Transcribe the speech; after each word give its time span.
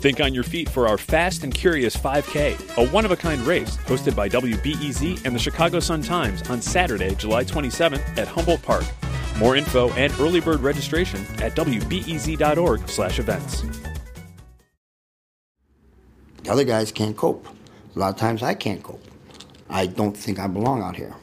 Think 0.00 0.20
on 0.20 0.34
your 0.34 0.44
feet 0.44 0.68
for 0.68 0.88
our 0.88 0.98
Fast 0.98 1.44
and 1.44 1.54
Curious 1.54 1.96
5K, 1.96 2.76
a 2.76 2.88
one 2.90 3.04
of 3.04 3.12
a 3.12 3.16
kind 3.16 3.40
race 3.42 3.76
hosted 3.78 4.16
by 4.16 4.28
WBEZ 4.28 5.24
and 5.24 5.34
the 5.34 5.38
Chicago 5.38 5.80
Sun 5.80 6.02
Times 6.02 6.42
on 6.50 6.60
Saturday, 6.60 7.14
July 7.14 7.44
27th 7.44 8.18
at 8.18 8.26
Humboldt 8.26 8.62
Park. 8.62 8.84
More 9.38 9.56
info 9.56 9.90
and 9.90 10.12
early 10.20 10.40
bird 10.40 10.60
registration 10.60 11.20
at 11.40 11.54
wbez.org/events. 11.54 13.62
The 16.42 16.50
other 16.50 16.64
guys 16.64 16.90
can't 16.90 17.16
cope. 17.16 17.46
A 17.94 17.98
lot 17.98 18.10
of 18.10 18.16
times 18.16 18.42
I 18.42 18.54
can't 18.54 18.82
cope. 18.82 19.04
I 19.70 19.86
don't 19.86 20.16
think 20.16 20.38
I 20.38 20.48
belong 20.48 20.82
out 20.82 20.96
here. 20.96 21.14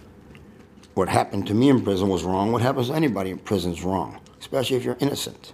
What 0.94 1.10
happened 1.10 1.48
to 1.48 1.54
me 1.54 1.70
in 1.70 1.84
prison 1.84 2.10
was 2.10 2.24
wrong. 2.24 2.52
What 2.52 2.62
happens 2.62 2.88
to 2.88 2.94
anybody 2.94 3.32
in 3.32 3.40
prison 3.40 3.74
is 3.74 3.84
wrong, 3.84 4.20
especially 4.40 4.78
if 4.78 4.84
you're 4.84 4.98
innocent. 5.00 5.54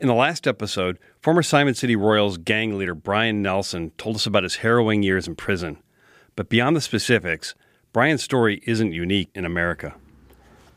In 0.00 0.08
the 0.08 0.14
last 0.14 0.46
episode, 0.46 0.98
former 1.20 1.42
Simon 1.42 1.74
City 1.74 1.94
Royals 1.94 2.38
gang 2.38 2.78
leader 2.78 2.94
Brian 2.94 3.42
Nelson 3.42 3.90
told 3.98 4.16
us 4.16 4.24
about 4.24 4.44
his 4.44 4.56
harrowing 4.56 5.02
years 5.02 5.28
in 5.28 5.36
prison. 5.36 5.76
But 6.36 6.48
beyond 6.48 6.74
the 6.74 6.80
specifics, 6.80 7.54
Brian's 7.92 8.22
story 8.22 8.62
isn't 8.64 8.94
unique 8.94 9.28
in 9.34 9.44
America. 9.44 9.94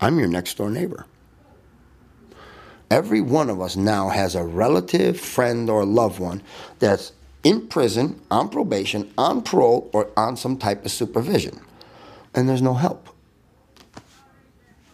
I'm 0.01 0.19
your 0.19 0.27
next 0.27 0.57
door 0.57 0.69
neighbor. 0.69 1.05
Every 2.91 3.21
one 3.21 3.49
of 3.49 3.61
us 3.61 3.77
now 3.77 4.09
has 4.09 4.35
a 4.35 4.43
relative, 4.43 5.17
friend, 5.17 5.69
or 5.69 5.85
loved 5.85 6.19
one 6.19 6.43
that's 6.79 7.13
in 7.45 7.69
prison, 7.69 8.19
on 8.29 8.49
probation, 8.49 9.09
on 9.17 9.41
parole, 9.41 9.89
or 9.93 10.09
on 10.17 10.35
some 10.35 10.57
type 10.57 10.83
of 10.83 10.91
supervision. 10.91 11.61
And 12.35 12.49
there's 12.49 12.61
no 12.61 12.73
help. 12.73 13.07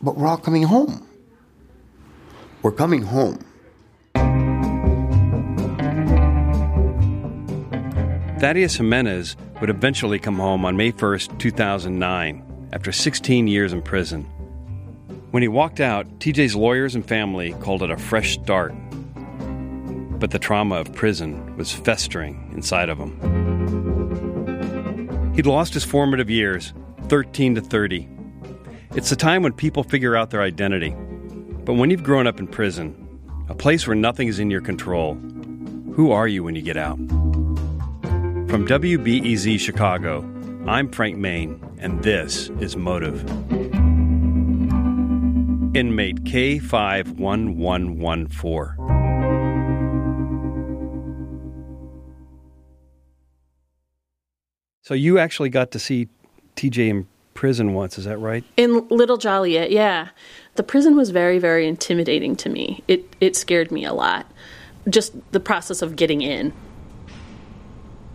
But 0.04 0.18
we're 0.18 0.28
all 0.28 0.38
coming 0.38 0.64
home. 0.64 1.08
We're 2.62 2.72
coming 2.74 3.02
home. 3.02 3.44
Thaddeus 8.40 8.78
Jimenez 8.78 9.36
would 9.60 9.70
eventually 9.70 10.18
come 10.18 10.38
home 10.38 10.64
on 10.64 10.78
May 10.78 10.94
1st, 10.94 11.38
2009, 11.40 12.70
after 12.72 12.90
16 12.90 13.48
years 13.50 13.74
in 13.74 13.82
prison. 13.82 14.24
When 15.32 15.44
he 15.44 15.50
walked 15.50 15.82
out, 15.82 16.08
TJ's 16.20 16.56
lawyers 16.56 16.96
and 16.96 17.06
family 17.06 17.52
called 17.60 17.84
it 17.84 17.92
a 17.92 17.98
fresh 17.98 18.36
start. 18.36 18.74
But 20.20 20.32
the 20.32 20.40
trauma 20.40 20.76
of 20.76 20.94
prison 20.94 21.58
was 21.58 21.74
festering 21.74 22.50
inside 22.56 22.88
of 22.88 22.98
him. 22.98 23.20
He'd 25.36 25.46
lost 25.46 25.74
his 25.74 25.84
formative 25.84 26.30
years, 26.30 26.72
13 27.10 27.56
to 27.56 27.62
30. 27.62 28.08
It's 28.96 29.10
the 29.10 29.18
time 29.18 29.44
when 29.44 29.52
people 29.52 29.84
figure 29.84 30.16
out 30.16 30.30
their 30.30 30.44
identity. 30.44 30.92
But 31.66 31.74
when 31.74 31.90
you've 31.90 32.04
grown 32.04 32.26
up 32.26 32.40
in 32.40 32.48
prison, 32.48 32.96
a 33.50 33.54
place 33.54 33.86
where 33.86 33.98
nothing 33.98 34.30
is 34.30 34.40
in 34.40 34.50
your 34.50 34.62
control, 34.62 35.16
who 35.94 36.12
are 36.14 36.30
you 36.30 36.46
when 36.46 36.56
you 36.56 36.62
get 36.62 36.78
out? 36.78 36.98
From 38.50 38.66
WBEZ 38.66 39.60
Chicago, 39.60 40.26
I'm 40.66 40.90
Frank 40.90 41.18
Main, 41.18 41.64
and 41.78 42.02
this 42.02 42.50
is 42.60 42.76
Motive. 42.76 43.22
Inmate 45.76 46.24
K51114. 46.24 48.74
So 54.82 54.96
you 54.96 55.20
actually 55.20 55.50
got 55.50 55.70
to 55.70 55.78
see 55.78 56.08
TJ 56.56 56.90
in 56.90 57.08
prison 57.36 57.76
once, 57.76 58.00
is 58.00 58.06
that 58.06 58.18
right? 58.18 58.44
In 58.58 58.88
Little 58.88 59.18
Joliet, 59.18 59.70
yeah. 59.70 60.08
The 60.56 60.64
prison 60.64 60.98
was 60.98 61.12
very, 61.12 61.38
very 61.38 61.68
intimidating 61.68 62.36
to 62.38 62.50
me. 62.50 62.84
It 62.88 63.16
it 63.22 63.36
scared 63.36 63.72
me 63.72 63.86
a 63.86 63.94
lot. 63.94 64.26
Just 64.90 65.14
the 65.34 65.40
process 65.40 65.84
of 65.84 65.96
getting 65.96 66.24
in. 66.24 66.52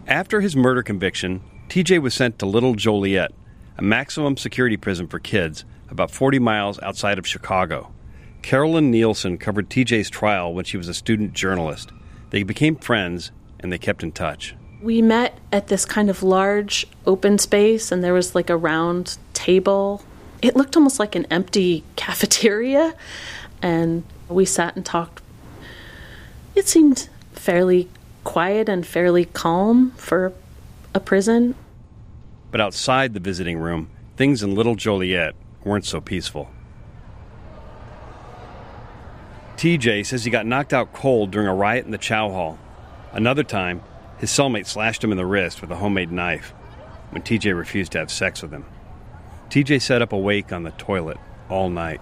After 0.07 0.43
his 0.43 0.55
murder 0.55 0.83
conviction, 0.83 1.41
TJ 1.71 2.03
was 2.03 2.13
sent 2.13 2.39
to 2.39 2.47
Little 2.47 2.75
Joliet, 2.75 3.33
a 3.79 3.83
maximum 3.83 4.37
security 4.37 4.77
prison 4.77 5.07
for 5.07 5.19
kids 5.19 5.65
about 5.89 6.11
40 6.11 6.39
miles 6.41 6.79
outside 6.83 7.19
of 7.19 7.27
Chicago. 7.27 7.91
Carolyn 8.43 8.91
Nielsen 8.91 9.39
covered 9.39 9.71
TJ's 9.71 10.11
trial 10.11 10.53
when 10.53 10.67
she 10.67 10.77
was 10.77 10.89
a 10.89 10.95
student 10.95 11.33
journalist. 11.33 11.91
They 12.31 12.43
became 12.43 12.77
friends 12.77 13.31
and 13.61 13.73
they 13.73 13.79
kept 13.79 14.03
in 14.03 14.13
touch. 14.13 14.55
We 14.83 15.01
met 15.01 15.39
at 15.51 15.69
this 15.69 15.87
kind 15.87 16.11
of 16.11 16.23
large 16.23 16.87
open 17.07 17.39
space, 17.39 17.91
and 17.91 18.05
there 18.05 18.13
was 18.13 18.35
like 18.35 18.51
a 18.51 18.57
round 18.59 19.17
table. 19.33 20.05
It 20.43 20.55
looked 20.55 20.77
almost 20.77 20.99
like 20.99 21.15
an 21.15 21.25
empty 21.31 21.83
cafeteria, 21.97 22.95
and 23.63 24.05
we 24.29 24.45
sat 24.45 24.77
and 24.77 24.85
talked. 24.85 25.23
It 26.55 26.69
seemed 26.69 27.09
fairly 27.33 27.89
quiet 28.25 28.69
and 28.69 28.87
fairly 28.87 29.27
calm 29.27 29.93
for 29.93 30.33
a 30.95 31.01
prison. 31.01 31.55
But 32.51 32.61
outside 32.61 33.15
the 33.15 33.21
visiting 33.21 33.59
room, 33.59 33.91
things 34.17 34.43
in 34.43 34.55
Little 34.55 34.75
Joliet 34.75 35.35
weren't 35.65 35.85
so 35.85 36.01
peaceful. 36.01 36.51
TJ 39.57 40.05
says 40.05 40.25
he 40.25 40.31
got 40.31 40.47
knocked 40.47 40.73
out 40.73 40.93
cold 40.93 41.31
during 41.31 41.47
a 41.47 41.55
riot 41.55 41.85
in 41.85 41.91
the 41.91 41.99
chow 41.99 42.31
hall. 42.31 42.59
Another 43.13 43.45
time, 43.45 43.83
his 44.19 44.31
cellmate 44.31 44.67
slashed 44.67 45.03
him 45.03 45.13
in 45.13 45.17
the 45.17 45.27
wrist 45.27 45.61
with 45.61 45.71
a 45.71 45.77
homemade 45.77 46.11
knife 46.11 46.51
when 47.11 47.23
TJ 47.23 47.57
refused 47.57 47.93
to 47.93 47.99
have 47.99 48.11
sex 48.11 48.43
with 48.43 48.51
him. 48.51 48.65
TJ 49.51 49.81
sat 49.81 50.03
up 50.03 50.13
awake 50.13 50.53
on 50.53 50.65
the 50.65 50.73
toilet 50.73 51.19
all 51.49 51.71
night. 51.71 52.01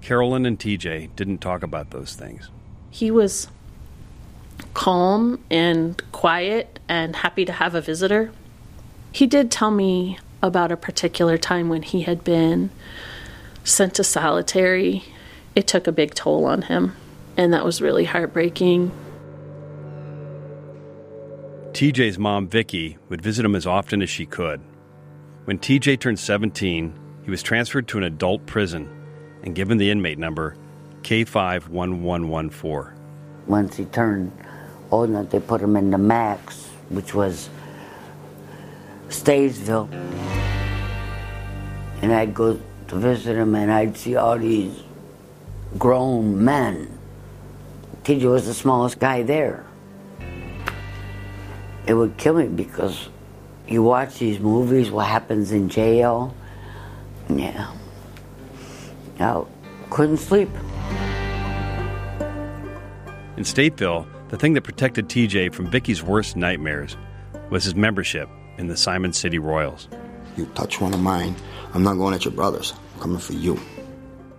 Carolyn 0.00 0.46
and 0.46 0.58
TJ 0.58 1.14
didn't 1.16 1.38
talk 1.38 1.62
about 1.62 1.90
those 1.90 2.14
things. 2.14 2.50
He 2.90 3.10
was 3.10 3.48
calm 4.74 5.42
and 5.50 6.00
quiet 6.12 6.78
and 6.88 7.16
happy 7.16 7.44
to 7.44 7.52
have 7.52 7.74
a 7.74 7.80
visitor. 7.80 8.32
He 9.12 9.26
did 9.26 9.50
tell 9.50 9.70
me 9.70 10.18
about 10.42 10.72
a 10.72 10.76
particular 10.76 11.38
time 11.38 11.68
when 11.68 11.82
he 11.82 12.02
had 12.02 12.24
been 12.24 12.70
sent 13.64 13.94
to 13.94 14.04
solitary. 14.04 15.04
It 15.54 15.66
took 15.66 15.86
a 15.86 15.92
big 15.92 16.14
toll 16.14 16.46
on 16.46 16.62
him, 16.62 16.96
and 17.36 17.52
that 17.52 17.64
was 17.64 17.82
really 17.82 18.04
heartbreaking. 18.04 18.90
TJ's 21.72 22.18
mom, 22.18 22.48
Vicky, 22.48 22.98
would 23.08 23.22
visit 23.22 23.44
him 23.44 23.54
as 23.54 23.66
often 23.66 24.02
as 24.02 24.10
she 24.10 24.26
could. 24.26 24.60
When 25.44 25.58
TJ 25.58 26.00
turned 26.00 26.18
17, 26.18 26.98
he 27.24 27.30
was 27.30 27.42
transferred 27.42 27.88
to 27.88 27.98
an 27.98 28.04
adult 28.04 28.46
prison 28.46 28.88
and 29.42 29.54
given 29.54 29.78
the 29.78 29.90
inmate 29.90 30.18
number 30.18 30.56
K51114. 31.02 32.92
Once 33.46 33.76
he 33.76 33.84
turned 33.86 34.30
old 34.92 35.08
enough, 35.08 35.30
they 35.30 35.40
put 35.40 35.60
him 35.60 35.76
in 35.76 35.90
the 35.90 35.98
Max, 35.98 36.68
which 36.90 37.14
was 37.14 37.48
Statesville. 39.08 39.90
And 42.02 42.12
I'd 42.12 42.34
go 42.34 42.60
to 42.88 42.96
visit 42.96 43.36
him 43.36 43.54
and 43.54 43.72
I'd 43.72 43.96
see 43.96 44.16
all 44.16 44.38
these 44.38 44.82
grown 45.78 46.44
men. 46.44 46.98
TJ 48.04 48.30
was 48.30 48.46
the 48.46 48.54
smallest 48.54 48.98
guy 48.98 49.22
there. 49.22 49.64
It 51.86 51.94
would 51.94 52.16
kill 52.16 52.34
me 52.34 52.48
because 52.48 53.08
you 53.66 53.82
watch 53.82 54.18
these 54.18 54.38
movies, 54.38 54.90
what 54.90 55.06
happens 55.06 55.52
in 55.52 55.68
jail. 55.68 56.34
Yeah. 57.28 57.72
I 59.18 59.44
couldn't 59.88 60.18
sleep. 60.18 60.50
In 63.36 63.44
Stateville, 63.44 64.06
the 64.32 64.38
thing 64.38 64.54
that 64.54 64.62
protected 64.62 65.10
TJ 65.10 65.52
from 65.52 65.70
Vicky's 65.70 66.02
worst 66.02 66.36
nightmares 66.36 66.96
was 67.50 67.64
his 67.64 67.74
membership 67.74 68.30
in 68.56 68.66
the 68.66 68.76
Simon 68.78 69.12
City 69.12 69.38
Royals. 69.38 69.90
You 70.38 70.46
touch 70.54 70.80
one 70.80 70.94
of 70.94 71.00
mine, 71.00 71.36
I'm 71.74 71.82
not 71.82 71.98
going 71.98 72.14
at 72.14 72.24
your 72.24 72.32
brothers. 72.32 72.72
I'm 72.94 73.00
coming 73.02 73.18
for 73.18 73.34
you. 73.34 73.60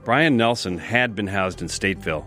Brian 0.03 0.35
Nelson 0.35 0.79
had 0.79 1.13
been 1.13 1.27
housed 1.27 1.61
in 1.61 1.67
Stateville, 1.67 2.25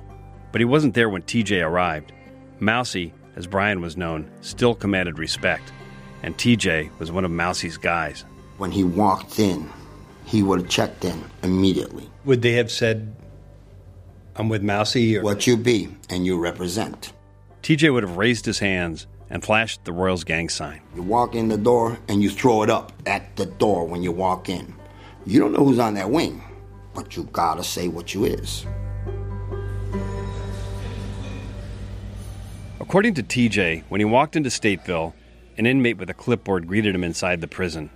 but 0.53 0.61
he 0.61 0.65
wasn't 0.65 0.95
there 0.95 1.11
when 1.11 1.23
TJ 1.23 1.61
arrived. 1.67 2.13
Mousy, 2.61 3.13
as 3.35 3.49
Brian 3.49 3.81
was 3.81 3.97
known, 3.97 4.31
still 4.43 4.77
commanded 4.77 5.19
respect, 5.19 5.73
and 6.23 6.39
TJ 6.39 6.97
was 7.01 7.11
one 7.11 7.25
of 7.25 7.33
Mousy's 7.33 7.77
guys. 7.77 8.25
When 8.59 8.71
he 8.71 8.85
walked 8.85 9.41
in, 9.41 9.69
he 10.25 10.41
would 10.45 10.61
have 10.61 10.71
checked 10.71 11.05
in 11.05 11.21
immediately. 11.43 12.09
Would 12.27 12.43
they 12.43 12.53
have 12.53 12.71
said, 12.71 13.17
I'm 14.37 14.49
with 14.49 14.63
Mousy? 14.63 15.19
Or... 15.19 15.23
What 15.23 15.49
you 15.49 15.57
be 15.57 15.89
and 16.09 16.25
you 16.25 16.39
represent. 16.39 17.13
TJ 17.67 17.93
would 17.93 18.05
have 18.05 18.17
raised 18.17 18.47
his 18.47 18.61
hands, 18.61 19.09
and 19.29 19.43
flashed 19.43 19.85
the 19.85 19.93
Royals 19.93 20.23
gang 20.23 20.49
sign. 20.49 20.81
You 20.95 21.03
walk 21.03 21.35
in 21.35 21.49
the 21.49 21.59
door 21.59 21.99
and 22.07 22.23
you 22.23 22.31
throw 22.31 22.63
it 22.63 22.71
up 22.71 22.93
at 23.07 23.35
the 23.35 23.47
door 23.47 23.85
when 23.85 24.05
you 24.05 24.13
walk 24.13 24.49
in. 24.49 24.73
You 25.27 25.41
don't 25.41 25.53
know 25.53 25.65
who's 25.65 25.81
on 25.81 25.95
that 25.95 26.09
wing, 26.09 26.45
but 26.95 27.17
you 27.17 27.25
gotta 27.33 27.65
say 27.65 27.89
what 27.89 28.15
you 28.15 28.25
is. 28.25 28.65
According 32.79 33.15
to 33.15 33.25
TJ, 33.25 33.83
when 33.89 34.01
he 34.01 34.05
walked 34.05 34.37
into 34.37 34.49
Stateville, 34.49 35.13
an 35.59 35.67
inmate 35.67 35.99
with 35.99 36.09
a 36.09 36.15
clipboard 36.15 36.69
greeted 36.69 36.95
him 36.95 37.03
inside 37.03 37.41
the 37.41 37.49
prison. 37.49 37.91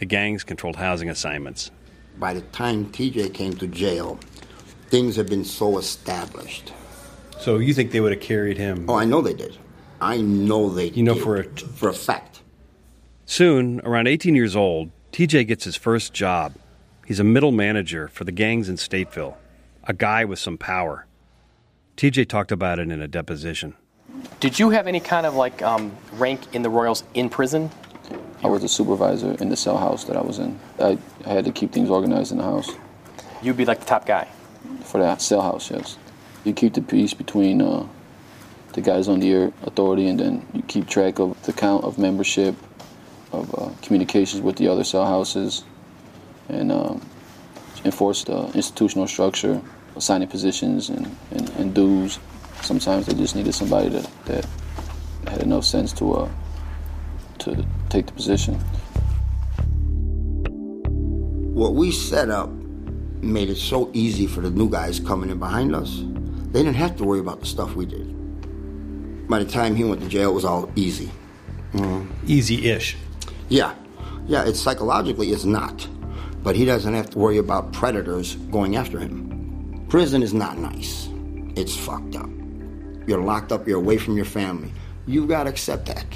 The 0.00 0.04
gangs 0.04 0.44
controlled 0.44 0.76
housing 0.76 1.08
assignments. 1.08 1.70
By 2.18 2.34
the 2.34 2.42
time 2.42 2.92
TJ 2.92 3.32
came 3.32 3.54
to 3.54 3.66
jail, 3.66 4.20
things 4.90 5.16
had 5.16 5.30
been 5.30 5.46
so 5.46 5.78
established. 5.78 6.74
So 7.42 7.58
you 7.58 7.74
think 7.74 7.90
they 7.90 8.00
would 8.00 8.12
have 8.12 8.20
carried 8.20 8.56
him? 8.56 8.86
Oh, 8.88 8.94
I 8.94 9.04
know 9.04 9.20
they 9.20 9.34
did. 9.34 9.56
I 10.00 10.18
know 10.18 10.68
they 10.70 10.86
You 10.90 11.02
know 11.02 11.14
did. 11.14 11.22
for 11.24 11.36
a- 11.40 11.44
for 11.44 11.88
a 11.88 11.92
fact. 11.92 12.40
Soon, 13.26 13.80
around 13.84 14.06
18 14.06 14.34
years 14.36 14.54
old, 14.54 14.90
TJ 15.10 15.44
gets 15.44 15.64
his 15.64 15.74
first 15.74 16.12
job. 16.12 16.52
He's 17.06 17.18
a 17.18 17.24
middle 17.24 17.50
manager 17.50 18.06
for 18.08 18.22
the 18.24 18.30
gangs 18.32 18.68
in 18.68 18.76
Stateville, 18.76 19.34
a 19.84 19.92
guy 19.92 20.24
with 20.24 20.38
some 20.38 20.56
power. 20.56 21.06
TJ 21.96 22.28
talked 22.28 22.52
about 22.52 22.78
it 22.78 22.90
in 22.90 23.02
a 23.02 23.08
deposition. 23.08 23.74
Did 24.38 24.58
you 24.60 24.70
have 24.70 24.86
any 24.86 25.00
kind 25.00 25.26
of 25.26 25.34
like 25.34 25.62
um, 25.62 25.92
rank 26.14 26.40
in 26.54 26.62
the 26.62 26.70
Royals 26.70 27.02
in 27.14 27.28
prison? 27.28 27.70
I 28.44 28.48
was 28.48 28.62
a 28.62 28.68
supervisor 28.68 29.32
in 29.40 29.48
the 29.48 29.56
cell 29.56 29.78
house 29.78 30.04
that 30.04 30.16
I 30.16 30.20
was 30.22 30.38
in. 30.38 30.58
I, 30.78 30.96
I 31.26 31.30
had 31.30 31.44
to 31.46 31.52
keep 31.52 31.72
things 31.72 31.90
organized 31.90 32.30
in 32.32 32.38
the 32.38 32.44
house. 32.44 32.70
You'd 33.42 33.56
be 33.56 33.64
like 33.64 33.80
the 33.80 33.86
top 33.86 34.06
guy. 34.06 34.28
For 34.84 35.00
that 35.00 35.20
cell 35.22 35.42
house, 35.42 35.70
yes. 35.70 35.96
You 36.44 36.52
keep 36.52 36.74
the 36.74 36.82
peace 36.82 37.14
between 37.14 37.62
uh, 37.62 37.86
the 38.72 38.80
guys 38.80 39.08
under 39.08 39.26
your 39.26 39.52
authority, 39.62 40.08
and 40.08 40.18
then 40.18 40.46
you 40.52 40.62
keep 40.62 40.88
track 40.88 41.18
of 41.18 41.40
the 41.44 41.52
count 41.52 41.84
of 41.84 41.98
membership, 41.98 42.56
of 43.32 43.54
uh, 43.54 43.70
communications 43.82 44.42
with 44.42 44.56
the 44.56 44.68
other 44.68 44.84
cell 44.84 45.06
houses, 45.06 45.64
and 46.48 46.72
um, 46.72 47.00
enforce 47.84 48.24
the 48.24 48.46
institutional 48.54 49.06
structure, 49.06 49.60
assigning 49.96 50.28
positions 50.28 50.88
and, 50.88 51.16
and, 51.30 51.48
and 51.50 51.74
dues. 51.74 52.18
Sometimes 52.62 53.06
they 53.06 53.14
just 53.14 53.36
needed 53.36 53.54
somebody 53.54 53.88
that, 53.90 54.10
that 54.26 54.46
had 55.28 55.42
enough 55.42 55.64
sense 55.64 55.92
to 55.94 56.14
uh, 56.14 56.28
to 57.38 57.66
take 57.88 58.06
the 58.06 58.12
position. 58.12 58.54
What 61.54 61.74
we 61.74 61.92
set 61.92 62.30
up 62.30 62.50
made 63.20 63.50
it 63.50 63.56
so 63.56 63.90
easy 63.92 64.26
for 64.26 64.40
the 64.40 64.50
new 64.50 64.68
guys 64.68 64.98
coming 64.98 65.30
in 65.30 65.38
behind 65.38 65.74
us. 65.74 66.02
They 66.52 66.62
didn't 66.62 66.76
have 66.76 66.96
to 66.98 67.04
worry 67.04 67.18
about 67.18 67.40
the 67.40 67.46
stuff 67.46 67.74
we 67.74 67.86
did. 67.86 69.26
By 69.26 69.38
the 69.38 69.50
time 69.50 69.74
he 69.74 69.84
went 69.84 70.02
to 70.02 70.08
jail, 70.08 70.30
it 70.30 70.34
was 70.34 70.44
all 70.44 70.70
easy. 70.76 71.10
Mm-hmm. 71.72 72.10
Easy 72.26 72.70
ish. 72.70 72.96
Yeah, 73.48 73.74
yeah, 74.26 74.44
it's 74.44 74.60
psychologically 74.60 75.30
it's 75.30 75.44
not, 75.44 75.88
but 76.42 76.54
he 76.54 76.66
doesn't 76.66 76.92
have 76.92 77.08
to 77.10 77.18
worry 77.18 77.38
about 77.38 77.72
predators 77.72 78.36
going 78.36 78.76
after 78.76 78.98
him. 78.98 79.86
Prison 79.88 80.22
is 80.22 80.34
not 80.34 80.58
nice. 80.58 81.08
It's 81.56 81.74
fucked 81.74 82.16
up. 82.16 82.28
You're 83.06 83.22
locked 83.22 83.50
up. 83.50 83.66
You're 83.66 83.78
away 83.78 83.96
from 83.96 84.16
your 84.16 84.26
family. 84.26 84.70
You've 85.06 85.28
got 85.28 85.44
to 85.44 85.50
accept 85.50 85.86
that. 85.86 86.06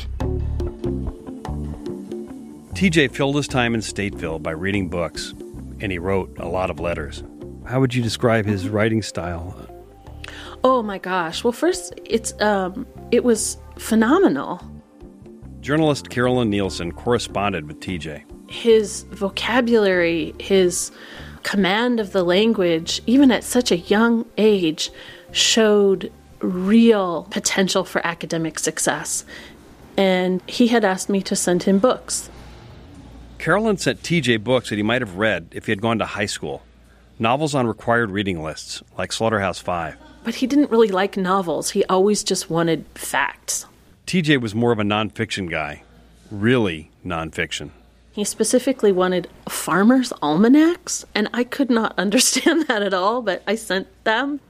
TJ 2.74 3.10
filled 3.12 3.36
his 3.36 3.48
time 3.48 3.74
in 3.74 3.80
Stateville 3.80 4.42
by 4.42 4.50
reading 4.50 4.90
books, 4.90 5.32
and 5.80 5.90
he 5.90 5.98
wrote 5.98 6.36
a 6.38 6.46
lot 6.46 6.68
of 6.68 6.78
letters. 6.78 7.22
How 7.66 7.80
would 7.80 7.94
you 7.94 8.02
describe 8.02 8.44
his 8.44 8.68
writing 8.68 9.00
style? 9.00 9.75
Oh 10.64 10.82
my 10.82 10.98
gosh. 10.98 11.44
Well, 11.44 11.52
first, 11.52 11.94
it's 12.04 12.38
um, 12.40 12.86
it 13.10 13.24
was 13.24 13.58
phenomenal. 13.78 14.60
Journalist 15.60 16.10
Carolyn 16.10 16.50
Nielsen 16.50 16.92
corresponded 16.92 17.66
with 17.66 17.80
TJ. 17.80 18.22
His 18.50 19.02
vocabulary, 19.10 20.34
his 20.38 20.92
command 21.42 21.98
of 21.98 22.12
the 22.12 22.24
language, 22.24 23.00
even 23.06 23.30
at 23.30 23.42
such 23.42 23.70
a 23.70 23.76
young 23.76 24.26
age, 24.38 24.90
showed 25.32 26.12
real 26.40 27.26
potential 27.30 27.84
for 27.84 28.04
academic 28.06 28.58
success. 28.58 29.24
And 29.96 30.42
he 30.46 30.68
had 30.68 30.84
asked 30.84 31.08
me 31.08 31.22
to 31.22 31.34
send 31.34 31.64
him 31.64 31.78
books. 31.78 32.30
Carolyn 33.38 33.76
sent 33.76 34.02
TJ 34.02 34.42
books 34.42 34.70
that 34.70 34.76
he 34.76 34.82
might 34.82 35.02
have 35.02 35.16
read 35.16 35.48
if 35.52 35.66
he 35.66 35.72
had 35.72 35.80
gone 35.80 35.98
to 35.98 36.04
high 36.06 36.26
school. 36.26 36.62
Novels 37.18 37.54
on 37.54 37.66
required 37.66 38.10
reading 38.10 38.42
lists, 38.42 38.82
like 38.98 39.12
Slaughterhouse 39.12 39.58
Five. 39.58 39.96
But 40.26 40.34
he 40.34 40.48
didn't 40.48 40.72
really 40.72 40.88
like 40.88 41.16
novels. 41.16 41.70
He 41.70 41.84
always 41.84 42.24
just 42.24 42.50
wanted 42.50 42.84
facts. 42.96 43.64
TJ 44.08 44.40
was 44.40 44.56
more 44.56 44.72
of 44.72 44.80
a 44.80 44.82
nonfiction 44.82 45.48
guy. 45.48 45.84
Really 46.32 46.90
nonfiction. 47.04 47.70
He 48.10 48.24
specifically 48.24 48.90
wanted 48.90 49.28
farmers' 49.48 50.12
almanacs, 50.22 51.04
and 51.14 51.30
I 51.32 51.44
could 51.44 51.70
not 51.70 51.94
understand 51.98 52.66
that 52.66 52.82
at 52.82 52.92
all, 52.92 53.22
but 53.22 53.44
I 53.46 53.54
sent 53.54 53.86
them. 54.02 54.40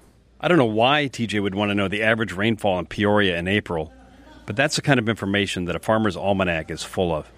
I 0.40 0.48
don't 0.48 0.56
know 0.56 0.64
why 0.64 1.10
TJ 1.12 1.42
would 1.42 1.54
want 1.54 1.68
to 1.68 1.74
know 1.74 1.88
the 1.88 2.02
average 2.02 2.32
rainfall 2.32 2.78
in 2.78 2.86
Peoria 2.86 3.36
in 3.36 3.46
April, 3.46 3.92
but 4.46 4.56
that's 4.56 4.76
the 4.76 4.82
kind 4.82 4.98
of 4.98 5.10
information 5.10 5.66
that 5.66 5.76
a 5.76 5.78
farmer's 5.78 6.16
almanac 6.16 6.70
is 6.70 6.84
full 6.84 7.14
of. 7.14 7.30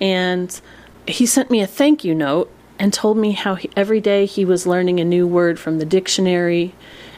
And 0.00 0.60
he 1.06 1.26
sent 1.26 1.48
me 1.48 1.60
a 1.60 1.66
thank 1.68 2.04
you 2.04 2.12
note 2.12 2.50
and 2.76 2.92
told 2.92 3.16
me 3.16 3.30
how 3.30 3.54
he, 3.54 3.70
every 3.76 4.00
day 4.00 4.26
he 4.26 4.44
was 4.44 4.66
learning 4.66 4.98
a 4.98 5.04
new 5.04 5.28
word 5.28 5.60
from 5.60 5.78
the 5.78 5.84
dictionary 5.84 6.74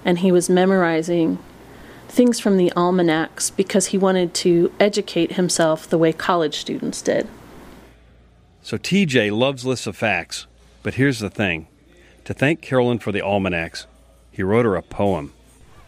and 0.06 0.20
he 0.20 0.30
was 0.30 0.48
memorizing 0.48 1.36
things 2.08 2.38
from 2.38 2.56
the 2.56 2.72
almanacs 2.76 3.50
because 3.50 3.86
he 3.86 3.98
wanted 3.98 4.32
to 4.32 4.72
educate 4.78 5.32
himself 5.32 5.88
the 5.88 5.98
way 5.98 6.12
college 6.12 6.56
students 6.56 7.02
did. 7.02 7.26
So 8.62 8.78
TJ 8.78 9.36
loves 9.36 9.66
lists 9.66 9.86
of 9.86 9.96
facts, 9.96 10.46
but 10.84 10.94
here's 10.94 11.18
the 11.18 11.28
thing. 11.28 11.66
To 12.24 12.32
thank 12.32 12.62
Carolyn 12.62 13.00
for 13.00 13.10
the 13.10 13.20
almanacs, 13.20 13.86
he 14.30 14.44
wrote 14.44 14.64
her 14.64 14.76
a 14.76 14.82
poem. 14.82 15.32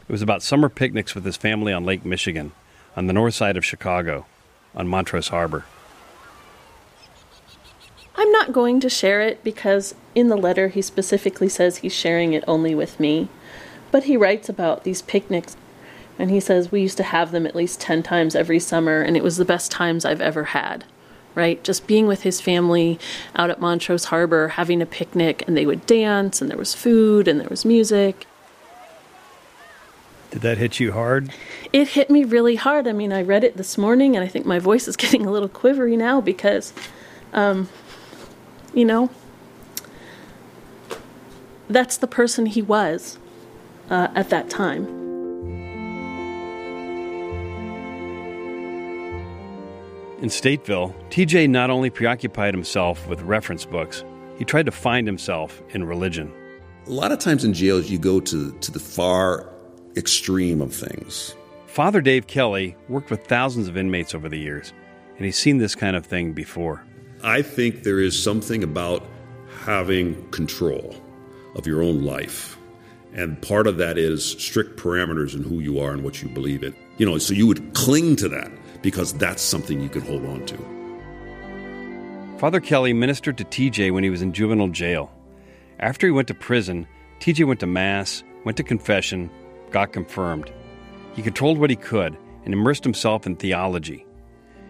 It 0.09 0.13
was 0.13 0.23
about 0.23 0.43
summer 0.43 0.69
picnics 0.69 1.15
with 1.15 1.25
his 1.25 1.37
family 1.37 1.73
on 1.73 1.85
Lake 1.85 2.05
Michigan, 2.05 2.51
on 2.97 3.07
the 3.07 3.13
north 3.13 3.35
side 3.35 3.57
of 3.57 3.65
Chicago, 3.65 4.27
on 4.75 4.89
Montrose 4.89 5.29
Harbor. 5.29 5.65
I'm 8.17 8.33
not 8.33 8.53
going 8.53 8.81
to 8.81 8.89
share 8.89 9.21
it 9.21 9.45
because 9.45 9.95
in 10.17 10.27
the 10.27 10.37
letter 10.37 10.69
he 10.69 10.83
specifically 10.83 11.49
says 11.49 11.79
he's 11.79 11.95
sharing 11.95 12.33
it 12.33 12.43
only 12.49 12.75
with 12.75 12.99
me. 12.99 13.29
But 13.91 14.05
he 14.05 14.17
writes 14.17 14.49
about 14.49 14.85
these 14.85 15.03
picnics 15.03 15.57
and 16.19 16.31
he 16.31 16.41
says 16.41 16.73
we 16.73 16.81
used 16.81 16.97
to 16.97 17.05
have 17.05 17.31
them 17.31 17.47
at 17.47 17.55
least 17.55 17.81
10 17.81 18.03
times 18.03 18.35
every 18.35 18.59
summer 18.59 19.01
and 19.01 19.17
it 19.17 19.23
was 19.23 19.37
the 19.37 19.45
best 19.45 19.71
times 19.71 20.05
I've 20.05 20.21
ever 20.21 20.45
had. 20.45 20.85
Right? 21.35 21.63
Just 21.63 21.87
being 21.87 22.09
with 22.09 22.23
his 22.23 22.41
family 22.41 22.99
out 23.37 23.51
at 23.51 23.61
Montrose 23.61 24.07
Harbor 24.07 24.49
having 24.49 24.83
a 24.83 24.87
picnic 24.87 25.45
and 25.47 25.57
they 25.57 25.67
would 25.67 25.87
dance 25.87 26.43
and 26.43 26.51
there 26.51 26.59
was 26.59 26.75
food 26.75 27.29
and 27.29 27.41
there 27.41 27.49
was 27.49 27.65
music. 27.65 28.27
Did 30.31 30.43
that 30.43 30.59
hit 30.59 30.81
you 30.81 30.93
hard? 30.93 31.33
It 31.73 31.89
hit 31.89 32.11
me 32.11 32.25
really 32.25 32.57
hard. 32.57 32.89
I 32.89 32.93
mean, 32.93 33.13
I 33.13 33.23
read 33.23 33.45
it 33.45 33.57
this 33.57 33.79
morning 33.79 34.17
and 34.17 34.25
I 34.25 34.29
think 34.29 34.45
my 34.45 34.59
voice 34.59 34.89
is 34.89 34.97
getting 35.05 35.25
a 35.25 35.31
little 35.31 35.49
quivery 35.49 35.97
now 35.97 36.21
because 36.21 36.73
um 37.33 37.69
you 38.75 38.85
know, 38.85 39.11
that's 41.71 41.97
the 41.97 42.07
person 42.07 42.47
he 42.47 42.61
was 42.61 43.19
uh, 43.91 44.09
at 44.15 44.31
that 44.31 44.51
time. 44.51 44.87
In 50.21 50.31
Stateville, 50.31 50.93
TJ 51.11 51.49
not 51.49 51.71
only 51.71 51.91
preoccupied 51.91 52.53
himself 52.53 53.07
with 53.07 53.23
reference 53.23 53.65
books, 53.65 54.05
he 54.37 54.45
tried 54.45 54.67
to 54.67 54.73
find 54.73 55.07
himself 55.07 55.63
in 55.71 55.85
religion. 55.85 56.33
A 56.87 56.91
lot 56.91 57.13
of 57.13 57.21
times 57.21 57.45
in 57.45 57.55
jails, 57.55 57.89
you 57.89 57.99
go 57.99 58.19
to, 58.19 58.51
to 58.51 58.73
the 58.73 58.81
far 58.81 59.49
extreme 59.97 60.61
of 60.61 60.75
things. 60.75 61.37
Father 61.67 62.01
Dave 62.01 62.27
Kelly 62.27 62.75
worked 62.89 63.11
with 63.11 63.25
thousands 63.27 63.69
of 63.69 63.77
inmates 63.77 64.13
over 64.13 64.29
the 64.29 64.39
years, 64.39 64.73
and 65.17 65.25
he's 65.25 65.39
seen 65.39 65.59
this 65.59 65.77
kind 65.77 65.95
of 65.95 66.05
thing 66.05 66.33
before. 66.33 66.85
I 67.23 67.43
think 67.43 67.85
there 67.85 68.01
is 68.01 68.21
something 68.21 68.65
about 68.65 69.05
having 69.61 70.29
control 70.31 70.97
of 71.55 71.65
your 71.65 71.81
own 71.81 72.03
life. 72.03 72.58
And 73.13 73.41
part 73.41 73.67
of 73.67 73.79
that 73.79 73.99
is 73.99 74.25
strict 74.25 74.79
parameters 74.79 75.35
in 75.35 75.43
who 75.43 75.61
you 75.61 75.81
are 75.81 75.93
and 75.93 76.05
what 76.05 76.23
you 76.23 76.29
believe 76.29 76.63
in. 76.63 76.75
You 76.99 77.07
know, 77.07 77.19
so 77.19 77.35
you 77.35 77.47
would 77.47 77.75
cling 77.75 78.17
to 78.17 78.29
that 78.29 78.51
because 78.83 79.13
that's 79.13 79.43
something 79.43 79.81
you 79.81 79.89
can 79.89 80.03
hold 80.03 80.25
on 80.27 80.45
to. 80.47 80.59
Father 82.39 82.61
Kelly 82.61 82.93
ministered 82.93 83.39
to 83.39 83.45
TJ 83.45 83.93
when 83.93 84.05
he 84.05 84.11
was 84.11 84.23
in 84.23 84.33
juvenile 84.33 84.69
jail. 84.69 85.11
After 85.81 86.07
he 86.07 86.13
went 86.13 86.29
to 86.29 86.35
prison, 86.35 86.87
TJ 87.21 87.47
went 87.47 87.61
to 87.61 87.67
Mass, 87.67 88.23
went 88.45 88.57
to 88.59 88.63
confession, 88.63 89.31
got 89.71 89.93
confirmed. 89.93 90.53
He 91.15 91.23
controlled 91.23 91.59
what 91.59 91.71
he 91.71 91.77
could 91.77 92.17
and 92.45 92.55
immersed 92.55 92.85
himself 92.85 93.27
in 93.27 93.37
theology. 93.37 94.07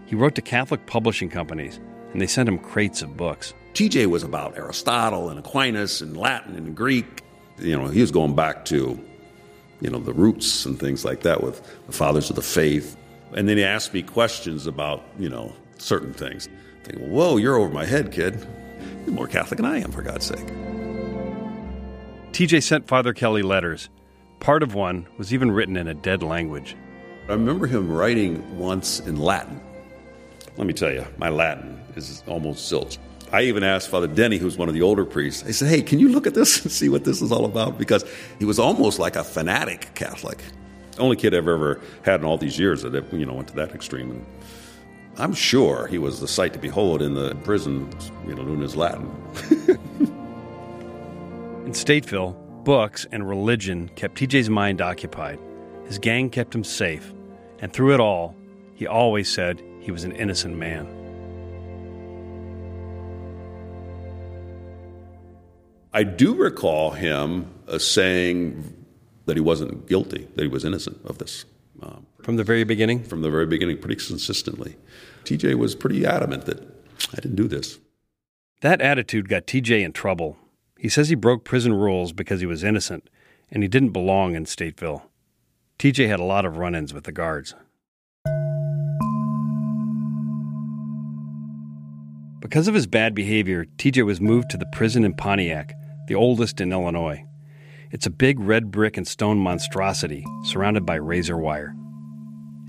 He 0.07 0.16
wrote 0.16 0.35
to 0.37 0.42
Catholic 0.42 0.87
publishing 0.87 1.28
companies, 1.28 1.78
and 2.12 2.21
they 2.21 2.26
sent 2.26 2.49
him 2.49 2.59
crates 2.59 3.02
of 3.02 3.16
books. 3.16 3.52
TJ 3.75 4.07
was 4.07 4.23
about 4.23 4.57
Aristotle 4.57 5.28
and 5.28 5.38
Aquinas 5.38 6.00
and 6.00 6.16
Latin 6.16 6.57
and 6.57 6.75
Greek. 6.75 7.23
You 7.59 7.77
know, 7.77 7.88
he 7.88 8.00
was 8.00 8.11
going 8.11 8.35
back 8.35 8.65
to, 8.67 8.99
you 9.81 9.91
know, 9.91 9.99
the 9.99 10.12
roots 10.12 10.65
and 10.65 10.79
things 10.79 11.05
like 11.05 11.23
that 11.23 11.43
with 11.43 11.62
the 11.87 11.93
fathers 11.93 12.31
of 12.31 12.37
the 12.37 12.43
faith. 12.43 12.97
And 13.35 13.49
then 13.49 13.57
he 13.57 13.65
asked 13.65 13.93
me 13.93 14.03
questions 14.03 14.67
about, 14.67 15.03
you 15.19 15.29
know, 15.29 15.53
certain 15.79 16.12
things. 16.12 16.49
I 16.83 16.88
think, 16.88 16.99
whoa, 17.00 17.37
you're 17.37 17.57
over 17.57 17.73
my 17.73 17.85
head, 17.85 18.12
kid. 18.12 18.47
You're 19.05 19.15
more 19.15 19.27
Catholic 19.27 19.59
than 19.59 19.67
I 19.67 19.79
am, 19.81 19.93
for 19.93 20.03
God's 20.03 20.27
sake. 20.27 20.47
TJ 22.33 22.62
sent 22.62 22.87
Father 22.87 23.12
Kelly 23.12 23.43
letters. 23.43 23.88
Part 24.41 24.62
of 24.62 24.75
one 24.75 25.07
was 25.17 25.35
even 25.35 25.50
written 25.50 25.77
in 25.77 25.88
a 25.88 25.95
dead 25.95 26.23
language. 26.23 26.77
I 27.29 27.33
remember 27.33 27.67
him 27.67 27.91
writing 27.91 28.59
once 28.59 29.00
in 29.00 29.17
Latin. 29.17 29.61
Let 30.57 30.67
me 30.67 30.73
tell 30.73 30.93
you, 30.93 31.07
my 31.19 31.29
Latin 31.29 31.81
is 31.97 32.23
almost 32.27 32.71
zilch. 32.71 32.99
I 33.32 33.42
even 33.42 33.62
asked 33.62 33.90
Father 33.90 34.06
Denny, 34.06 34.38
who's 34.38 34.56
one 34.56 34.68
of 34.68 34.75
the 34.75 34.82
older 34.82 35.04
priests, 35.04 35.44
I 35.47 35.50
said, 35.50 35.68
hey, 35.68 35.82
can 35.82 35.99
you 35.99 36.08
look 36.08 36.26
at 36.26 36.35
this 36.35 36.62
and 36.62 36.73
see 36.73 36.88
what 36.88 37.04
this 37.04 37.20
is 37.20 37.30
all 37.32 37.44
about? 37.44 37.78
Because 37.78 38.04
he 38.38 38.44
was 38.44 38.58
almost 38.58 38.99
like 38.99 39.16
a 39.16 39.25
fanatic 39.25 39.88
Catholic. 39.94 40.42
Only 40.99 41.16
kid 41.16 41.35
I've 41.35 41.47
ever 41.47 41.80
had 42.02 42.20
in 42.20 42.26
all 42.26 42.38
these 42.38 42.58
years 42.58 42.82
that 42.82 43.12
you 43.12 43.25
know 43.25 43.35
went 43.35 43.49
to 43.49 43.54
that 43.54 43.75
extreme. 43.75 44.11
And 44.11 44.26
I'm 45.16 45.32
sure 45.32 45.87
he 45.87 45.99
was 45.99 46.20
the 46.20 46.28
sight 46.28 46.52
to 46.54 46.58
behold 46.58 47.02
in 47.02 47.14
the 47.14 47.35
prison, 47.37 47.88
you 48.26 48.35
know, 48.35 48.44
doing 48.44 48.61
his 48.61 48.75
Latin. 48.75 49.06
in 51.64 51.73
Stateville, 51.73 52.37
books 52.64 53.06
and 53.12 53.28
religion 53.28 53.88
kept 53.94 54.18
TJ's 54.18 54.50
mind 54.50 54.80
occupied. 54.80 55.38
His 55.87 55.99
gang 55.99 56.30
kept 56.30 56.54
him 56.54 56.64
safe, 56.64 57.12
and 57.61 57.73
through 57.73 57.94
it 57.94 58.00
all, 58.00 58.35
he 58.75 58.87
always 58.87 59.28
said 59.28 59.62
he 59.80 59.90
was 59.90 60.04
an 60.04 60.12
innocent 60.12 60.56
man. 60.56 60.98
I 65.92 66.04
do 66.04 66.35
recall 66.35 66.92
him 66.92 67.50
uh, 67.66 67.78
saying 67.78 68.75
that 69.26 69.37
he 69.37 69.40
wasn't 69.40 69.87
guilty, 69.87 70.28
that 70.35 70.42
he 70.42 70.49
was 70.49 70.64
innocent 70.64 71.00
of 71.04 71.18
this. 71.18 71.45
Um, 71.83 72.07
from 72.23 72.37
the 72.37 72.45
very 72.45 72.64
beginning? 72.64 73.04
From 73.04 73.23
the 73.23 73.30
very 73.30 73.47
beginning, 73.47 73.78
pretty 73.78 73.97
consistently. 73.97 74.76
TJ 75.25 75.54
was 75.54 75.75
pretty 75.75 76.04
adamant 76.04 76.47
that 76.47 76.61
I 77.12 77.16
didn't 77.16 77.37
do 77.37 77.49
this. 77.49 77.78
That 78.61 78.80
attitude 78.80 79.28
got 79.28 79.47
TJ 79.47 79.83
in 79.85 79.92
trouble. 79.92 80.37
He 80.78 80.88
says 80.88 81.09
he 81.09 81.14
broke 81.14 81.45
prison 81.45 81.75
rules 81.75 82.12
because 82.12 82.40
he 82.40 82.47
was 82.47 82.64
innocent 82.64 83.09
and 83.50 83.62
he 83.62 83.68
didn't 83.68 83.90
belong 83.90 84.35
in 84.35 84.45
Stateville. 84.45 85.02
TJ 85.78 86.09
had 86.09 86.21
a 86.21 86.25
lot 86.25 86.45
of 86.45 86.57
run 86.57 86.75
ins 86.75 86.92
with 86.92 87.04
the 87.04 87.12
guards. 87.12 87.54
Because 92.49 92.67
of 92.67 92.73
his 92.73 92.87
bad 92.87 93.14
behavior, 93.14 93.67
TJ 93.76 94.07
was 94.07 94.23
moved 94.23 94.49
to 94.49 94.57
the 94.57 94.64
prison 94.73 95.05
in 95.05 95.12
Pontiac, 95.12 95.75
the 96.07 96.14
oldest 96.14 96.62
in 96.62 96.73
Illinois. 96.73 97.23
It's 97.90 98.07
a 98.07 98.11
big 98.11 98.40
red 98.40 98.71
brick 98.71 98.97
and 98.97 99.07
stone 99.07 99.37
monstrosity 99.37 100.25
surrounded 100.45 100.87
by 100.87 100.95
razor 100.95 101.37
wire. 101.37 101.76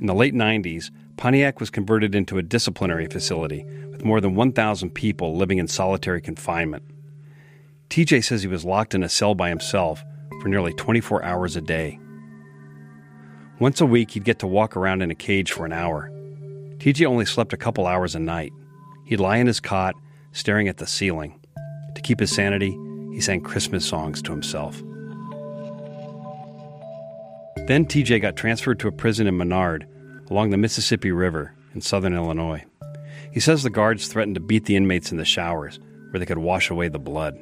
In 0.01 0.07
the 0.07 0.13
late 0.13 0.33
90s, 0.33 0.91
Pontiac 1.15 1.61
was 1.61 1.69
converted 1.69 2.13
into 2.13 2.37
a 2.37 2.43
disciplinary 2.43 3.07
facility 3.07 3.63
with 3.89 4.03
more 4.03 4.19
than 4.19 4.35
1,000 4.35 4.89
people 4.89 5.37
living 5.37 5.59
in 5.59 5.67
solitary 5.69 6.19
confinement. 6.19 6.83
TJ 7.89 8.25
says 8.25 8.41
he 8.41 8.49
was 8.49 8.65
locked 8.65 8.93
in 8.93 9.01
a 9.01 9.07
cell 9.07 9.33
by 9.33 9.47
himself 9.47 10.03
for 10.41 10.49
nearly 10.49 10.73
24 10.73 11.23
hours 11.23 11.55
a 11.55 11.61
day. 11.61 11.97
Once 13.59 13.79
a 13.79 13.85
week, 13.85 14.11
he'd 14.11 14.25
get 14.25 14.39
to 14.39 14.47
walk 14.47 14.75
around 14.75 15.01
in 15.01 15.09
a 15.09 15.15
cage 15.15 15.53
for 15.53 15.65
an 15.65 15.71
hour. 15.71 16.11
TJ 16.79 17.05
only 17.05 17.23
slept 17.23 17.53
a 17.53 17.57
couple 17.57 17.87
hours 17.87 18.13
a 18.13 18.19
night. 18.19 18.51
He'd 19.09 19.19
lie 19.19 19.37
in 19.37 19.47
his 19.47 19.59
cot, 19.59 19.95
staring 20.33 20.67
at 20.67 20.77
the 20.77 20.85
ceiling. 20.85 21.39
To 21.95 22.01
keep 22.03 22.19
his 22.19 22.29
sanity, 22.29 22.77
he 23.11 23.19
sang 23.19 23.41
Christmas 23.41 23.83
songs 23.83 24.21
to 24.21 24.31
himself. 24.31 24.83
Then 27.65 27.87
TJ 27.87 28.21
got 28.21 28.35
transferred 28.35 28.79
to 28.81 28.87
a 28.87 28.91
prison 28.91 29.25
in 29.25 29.35
Menard 29.35 29.87
along 30.29 30.51
the 30.51 30.57
Mississippi 30.57 31.11
River 31.11 31.55
in 31.73 31.81
southern 31.81 32.13
Illinois. 32.13 32.63
He 33.31 33.39
says 33.39 33.63
the 33.63 33.71
guards 33.71 34.07
threatened 34.07 34.35
to 34.35 34.41
beat 34.41 34.65
the 34.65 34.75
inmates 34.75 35.11
in 35.11 35.17
the 35.17 35.25
showers 35.25 35.79
where 36.11 36.19
they 36.19 36.27
could 36.27 36.37
wash 36.37 36.69
away 36.69 36.87
the 36.87 36.99
blood. 36.99 37.35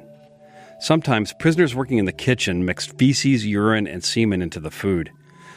Sometimes 0.80 1.34
prisoners 1.34 1.74
working 1.74 1.98
in 1.98 2.06
the 2.06 2.12
kitchen 2.12 2.64
mixed 2.64 2.96
feces, 2.96 3.44
urine, 3.44 3.86
and 3.86 4.02
semen 4.02 4.40
into 4.40 4.58
the 4.58 4.70
food. 4.70 5.12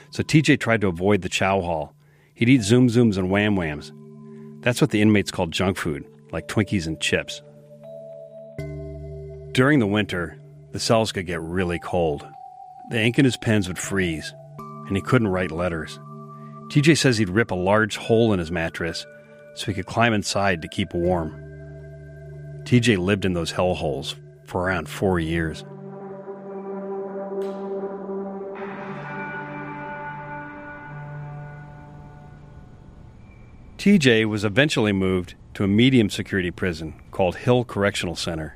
So 0.09 0.23
TJ 0.23 0.59
tried 0.59 0.81
to 0.81 0.87
avoid 0.87 1.21
the 1.21 1.29
chow 1.29 1.61
hall. 1.61 1.95
He'd 2.33 2.49
eat 2.49 2.63
zoom 2.63 2.89
zooms 2.89 3.17
and 3.17 3.31
wham 3.31 3.55
whams. 3.55 3.93
That's 4.61 4.79
what 4.79 4.91
the 4.91 5.01
inmates 5.01 5.31
called 5.31 5.51
junk 5.51 5.77
food, 5.77 6.05
like 6.31 6.47
Twinkies 6.47 6.87
and 6.87 6.99
chips. 6.99 7.41
During 9.53 9.79
the 9.79 9.87
winter, 9.87 10.39
the 10.71 10.79
cells 10.79 11.11
could 11.11 11.25
get 11.25 11.41
really 11.41 11.79
cold. 11.79 12.25
The 12.89 13.01
ink 13.01 13.19
in 13.19 13.25
his 13.25 13.37
pens 13.37 13.67
would 13.67 13.79
freeze, 13.79 14.33
and 14.87 14.95
he 14.95 15.01
couldn't 15.01 15.29
write 15.29 15.51
letters. 15.51 15.99
TJ 16.69 16.97
says 16.97 17.17
he'd 17.17 17.29
rip 17.29 17.51
a 17.51 17.55
large 17.55 17.97
hole 17.97 18.33
in 18.33 18.39
his 18.39 18.51
mattress 18.51 19.05
so 19.55 19.65
he 19.65 19.73
could 19.73 19.87
climb 19.87 20.13
inside 20.13 20.61
to 20.61 20.67
keep 20.67 20.93
warm. 20.93 21.31
TJ 22.63 22.97
lived 22.97 23.25
in 23.25 23.33
those 23.33 23.51
hell 23.51 23.73
holes 23.73 24.15
for 24.45 24.61
around 24.61 24.87
four 24.87 25.19
years. 25.19 25.65
TJ 33.81 34.25
was 34.25 34.45
eventually 34.45 34.91
moved 34.91 35.33
to 35.55 35.63
a 35.63 35.67
medium 35.67 36.11
security 36.11 36.51
prison 36.51 36.93
called 37.09 37.38
Hill 37.38 37.65
Correctional 37.65 38.15
Center. 38.15 38.55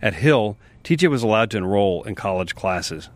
At 0.00 0.14
Hill, 0.14 0.56
TJ 0.84 1.10
was 1.10 1.24
allowed 1.24 1.50
to 1.50 1.56
enroll 1.56 2.04
in 2.04 2.14
college 2.14 2.54
classes. 2.54 3.10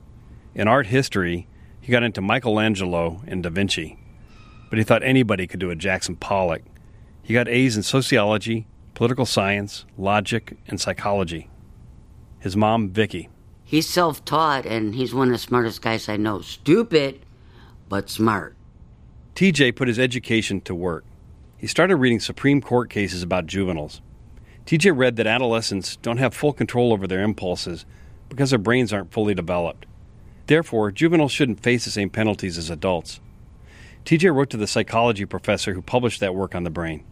In 0.56 0.66
art 0.66 0.88
history, 0.88 1.46
he 1.80 1.92
got 1.92 2.02
into 2.02 2.20
Michelangelo 2.20 3.22
and 3.28 3.44
Da 3.44 3.48
Vinci, 3.48 3.96
but 4.70 4.78
he 4.80 4.84
thought 4.84 5.04
anybody 5.04 5.46
could 5.46 5.60
do 5.60 5.70
a 5.70 5.76
Jackson 5.76 6.16
Pollock. 6.16 6.62
He 7.22 7.32
got 7.32 7.46
A's 7.46 7.76
in 7.76 7.84
sociology, 7.84 8.66
political 8.94 9.24
science, 9.24 9.86
logic, 9.96 10.56
and 10.66 10.80
psychology. 10.80 11.48
His 12.40 12.56
mom, 12.56 12.90
Vicky. 12.90 13.28
He's 13.62 13.88
self 13.88 14.24
taught 14.24 14.66
and 14.66 14.96
he's 14.96 15.14
one 15.14 15.28
of 15.28 15.34
the 15.34 15.38
smartest 15.38 15.80
guys 15.80 16.08
I 16.08 16.16
know. 16.16 16.40
Stupid, 16.40 17.24
but 17.88 18.10
smart. 18.10 18.56
TJ 19.36 19.76
put 19.76 19.86
his 19.86 20.00
education 20.00 20.60
to 20.62 20.74
work. 20.74 21.04
He 21.60 21.66
started 21.66 21.96
reading 21.96 22.20
Supreme 22.20 22.62
Court 22.62 22.88
cases 22.88 23.22
about 23.22 23.44
juveniles. 23.44 24.00
TJ 24.64 24.96
read 24.96 25.16
that 25.16 25.26
adolescents 25.26 25.96
don't 25.96 26.16
have 26.16 26.32
full 26.32 26.54
control 26.54 26.90
over 26.90 27.06
their 27.06 27.20
impulses 27.20 27.84
because 28.30 28.48
their 28.48 28.58
brains 28.58 28.94
aren't 28.94 29.12
fully 29.12 29.34
developed. 29.34 29.84
Therefore, 30.46 30.90
juveniles 30.90 31.32
shouldn't 31.32 31.62
face 31.62 31.84
the 31.84 31.90
same 31.90 32.08
penalties 32.08 32.56
as 32.56 32.70
adults. 32.70 33.20
TJ 34.06 34.34
wrote 34.34 34.48
to 34.50 34.56
the 34.56 34.66
psychology 34.66 35.26
professor 35.26 35.74
who 35.74 35.82
published 35.82 36.20
that 36.20 36.34
work 36.34 36.54
on 36.54 36.64
the 36.64 36.70
brain. 36.70 37.04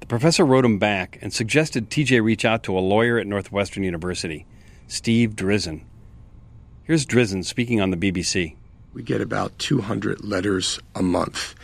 The 0.00 0.06
professor 0.06 0.46
wrote 0.46 0.64
him 0.64 0.78
back 0.78 1.18
and 1.20 1.30
suggested 1.30 1.90
TJ 1.90 2.22
reach 2.22 2.46
out 2.46 2.62
to 2.62 2.78
a 2.78 2.80
lawyer 2.80 3.18
at 3.18 3.26
Northwestern 3.26 3.82
University, 3.82 4.46
Steve 4.88 5.36
Drizin. 5.36 5.82
Here's 6.84 7.04
Drizin 7.04 7.44
speaking 7.44 7.82
on 7.82 7.90
the 7.90 7.98
BBC. 7.98 8.56
We 8.94 9.02
get 9.02 9.20
about 9.20 9.58
200 9.58 10.24
letters 10.24 10.80
a 10.94 11.02
month. 11.02 11.54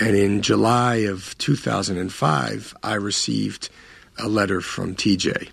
And 0.00 0.16
in 0.16 0.42
July 0.42 0.96
of 0.96 1.36
2005, 1.38 2.74
I 2.82 2.94
received 2.94 3.68
a 4.16 4.28
letter 4.28 4.60
from 4.60 4.94
TJ. 4.94 5.50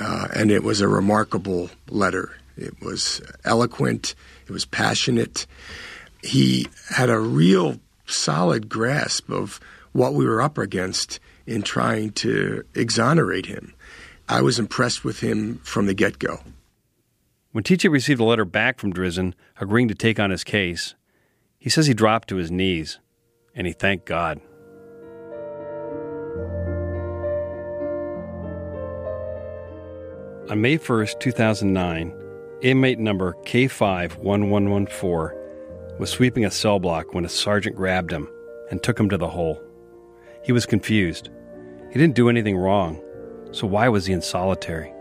Uh, 0.00 0.28
and 0.34 0.50
it 0.50 0.62
was 0.62 0.80
a 0.80 0.88
remarkable 0.88 1.70
letter. 1.90 2.34
It 2.56 2.80
was 2.82 3.20
eloquent, 3.44 4.14
it 4.46 4.52
was 4.52 4.64
passionate. 4.64 5.46
He 6.22 6.66
had 6.90 7.10
a 7.10 7.20
real 7.20 7.78
solid 8.06 8.68
grasp 8.68 9.30
of 9.30 9.60
what 9.92 10.14
we 10.14 10.26
were 10.26 10.40
up 10.40 10.58
against 10.58 11.20
in 11.46 11.62
trying 11.62 12.10
to 12.12 12.64
exonerate 12.74 13.46
him. 13.46 13.74
I 14.28 14.42
was 14.42 14.58
impressed 14.58 15.04
with 15.04 15.20
him 15.20 15.58
from 15.58 15.86
the 15.86 15.94
get 15.94 16.18
go. 16.18 16.40
When 17.52 17.64
TJ 17.64 17.90
received 17.90 18.20
a 18.20 18.24
letter 18.24 18.44
back 18.44 18.78
from 18.78 18.92
Drizin 18.92 19.34
agreeing 19.60 19.88
to 19.88 19.94
take 19.94 20.18
on 20.18 20.30
his 20.30 20.44
case, 20.44 20.94
he 21.58 21.70
says 21.70 21.86
he 21.86 21.94
dropped 21.94 22.28
to 22.28 22.36
his 22.36 22.50
knees 22.50 22.98
and 23.58 23.66
he 23.66 23.74
thanked 23.74 24.06
God. 24.06 24.40
On 30.48 30.62
May 30.62 30.78
1st, 30.78 31.20
2009, 31.20 32.14
inmate 32.62 32.98
number 32.98 33.34
K51114 33.44 35.98
was 35.98 36.08
sweeping 36.08 36.46
a 36.46 36.50
cell 36.50 36.78
block 36.78 37.12
when 37.12 37.26
a 37.26 37.28
sergeant 37.28 37.76
grabbed 37.76 38.10
him 38.10 38.30
and 38.70 38.82
took 38.82 38.98
him 38.98 39.10
to 39.10 39.18
the 39.18 39.28
hole. 39.28 39.62
He 40.42 40.52
was 40.52 40.64
confused. 40.64 41.28
He 41.90 41.98
didn't 41.98 42.14
do 42.14 42.30
anything 42.30 42.56
wrong, 42.56 43.02
so 43.50 43.66
why 43.66 43.90
was 43.90 44.06
he 44.06 44.14
in 44.14 44.22
solitary? 44.22 44.94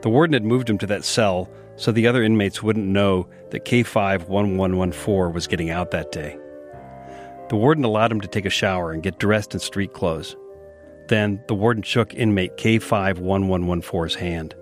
The 0.00 0.08
warden 0.08 0.32
had 0.32 0.44
moved 0.44 0.70
him 0.70 0.78
to 0.78 0.86
that 0.86 1.04
cell 1.04 1.50
so 1.76 1.90
the 1.90 2.06
other 2.06 2.22
inmates 2.22 2.62
wouldn't 2.62 2.86
know 2.86 3.28
that 3.50 3.64
K51114 3.64 5.34
was 5.34 5.46
getting 5.46 5.70
out 5.70 5.90
that 5.90 6.12
day. 6.12 6.38
The 7.52 7.58
warden 7.58 7.84
allowed 7.84 8.10
him 8.10 8.22
to 8.22 8.28
take 8.28 8.46
a 8.46 8.50
shower 8.50 8.92
and 8.92 9.02
get 9.02 9.18
dressed 9.18 9.52
in 9.52 9.60
street 9.60 9.92
clothes. 9.92 10.36
Then 11.08 11.38
the 11.48 11.54
warden 11.54 11.82
shook 11.82 12.14
inmate 12.14 12.56
K51114's 12.56 14.14
hand. 14.14 14.54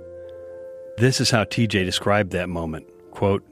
This 0.96 1.20
is 1.20 1.30
how 1.30 1.44
TJ 1.44 1.84
described 1.84 2.32
that 2.32 2.48
moment. 2.48 2.88
Quote, 3.12 3.44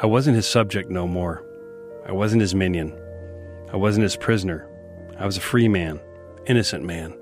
I 0.00 0.04
wasn't 0.04 0.36
his 0.36 0.44
subject 0.44 0.90
no 0.90 1.08
more. 1.08 1.42
I 2.04 2.12
wasn't 2.12 2.42
his 2.42 2.54
minion. 2.54 2.92
I 3.72 3.76
wasn't 3.76 4.02
his 4.02 4.16
prisoner. 4.16 4.68
I 5.18 5.24
was 5.24 5.38
a 5.38 5.40
free 5.40 5.68
man, 5.68 5.98
innocent 6.46 6.84
man, 6.84 7.16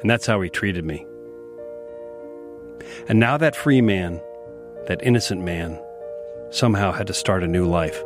and 0.00 0.10
that's 0.10 0.26
how 0.26 0.40
he 0.40 0.50
treated 0.50 0.84
me. 0.84 1.06
And 3.08 3.20
now 3.20 3.36
that 3.36 3.54
free 3.54 3.80
man, 3.80 4.20
that 4.88 5.00
innocent 5.04 5.42
man, 5.44 5.80
somehow 6.50 6.90
had 6.90 7.06
to 7.06 7.14
start 7.14 7.44
a 7.44 7.46
new 7.46 7.66
life. 7.66 8.02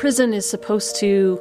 Prison 0.00 0.32
is 0.32 0.48
supposed 0.48 0.96
to 0.96 1.38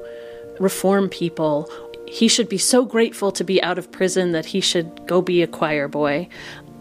reform 0.60 1.08
people. 1.08 1.72
He 2.06 2.28
should 2.28 2.50
be 2.50 2.58
so 2.58 2.84
grateful 2.84 3.32
to 3.32 3.46
be 3.46 3.64
out 3.64 3.78
of 3.78 3.90
prison 3.90 4.34
that 4.34 4.46
he 4.46 4.60
should 4.60 5.08
go 5.08 5.22
be 5.22 5.42
a 5.42 5.48
choir 5.48 5.88
boy. 5.88 6.28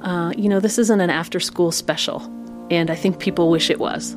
Uh, 0.02 0.32
you 0.36 0.48
know, 0.48 0.58
this 0.58 0.76
isn't 0.76 1.00
an 1.00 1.08
after 1.08 1.38
school 1.38 1.70
special, 1.70 2.20
and 2.68 2.90
I 2.90 2.96
think 2.96 3.20
people 3.20 3.48
wish 3.48 3.70
it 3.70 3.78
was. 3.78 4.16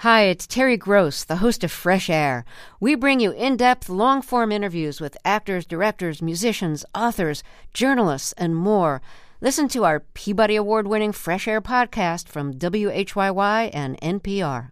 Hi, 0.00 0.22
it's 0.22 0.46
Terry 0.46 0.78
Gross, 0.78 1.24
the 1.24 1.44
host 1.44 1.62
of 1.62 1.70
Fresh 1.70 2.08
Air. 2.08 2.46
We 2.80 2.94
bring 2.94 3.20
you 3.20 3.32
in 3.32 3.58
depth, 3.58 3.90
long 3.90 4.22
form 4.22 4.50
interviews 4.50 4.98
with 4.98 5.14
actors, 5.26 5.66
directors, 5.66 6.22
musicians, 6.22 6.86
authors, 6.94 7.42
journalists, 7.74 8.32
and 8.38 8.56
more. 8.56 9.02
Listen 9.42 9.68
to 9.68 9.84
our 9.84 10.00
Peabody 10.00 10.56
Award 10.56 10.86
winning 10.86 11.12
Fresh 11.12 11.46
Air 11.46 11.60
podcast 11.60 12.28
from 12.28 12.54
WHYY 12.54 13.68
and 13.74 14.00
NPR. 14.00 14.70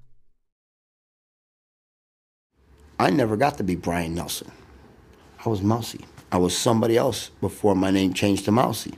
I 2.98 3.10
never 3.10 3.36
got 3.36 3.58
to 3.58 3.62
be 3.62 3.76
Brian 3.76 4.14
Nelson. 4.14 4.50
I 5.44 5.50
was 5.50 5.60
Mousy. 5.60 6.06
I 6.32 6.38
was 6.38 6.56
somebody 6.56 6.96
else 6.96 7.32
before 7.42 7.74
my 7.74 7.90
name 7.90 8.14
changed 8.14 8.46
to 8.46 8.50
Mousy. 8.50 8.94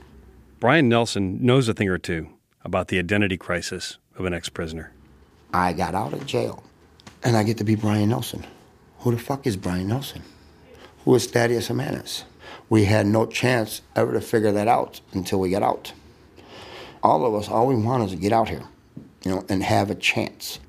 Brian 0.61 0.87
Nelson 0.87 1.45
knows 1.45 1.67
a 1.67 1.73
thing 1.73 1.89
or 1.89 1.97
two 1.97 2.29
about 2.63 2.87
the 2.87 2.99
identity 2.99 3.35
crisis 3.35 3.97
of 4.15 4.23
an 4.23 4.33
ex 4.33 4.47
prisoner. 4.47 4.93
I 5.53 5.73
got 5.73 5.95
out 5.95 6.13
of 6.13 6.25
jail 6.25 6.63
and 7.23 7.35
I 7.35 7.43
get 7.43 7.57
to 7.57 7.63
be 7.63 7.75
Brian 7.75 8.09
Nelson. 8.09 8.45
Who 8.99 9.11
the 9.11 9.19
fuck 9.19 9.45
is 9.45 9.57
Brian 9.57 9.87
Nelson? 9.87 10.21
Who 11.03 11.15
is 11.15 11.25
Thaddeus 11.25 11.67
Jimenez? 11.67 12.23
We 12.69 12.85
had 12.85 13.05
no 13.05 13.25
chance 13.25 13.81
ever 13.95 14.13
to 14.13 14.21
figure 14.21 14.51
that 14.51 14.67
out 14.67 15.01
until 15.13 15.39
we 15.39 15.49
got 15.49 15.63
out. 15.63 15.93
All 17.03 17.25
of 17.25 17.33
us, 17.33 17.49
all 17.49 17.67
we 17.67 17.75
want 17.75 18.03
is 18.03 18.11
to 18.11 18.17
get 18.17 18.31
out 18.31 18.49
here, 18.49 18.63
you 19.23 19.31
know, 19.31 19.45
and 19.49 19.63
have 19.63 19.89
a 19.89 19.95
chance. 19.95 20.59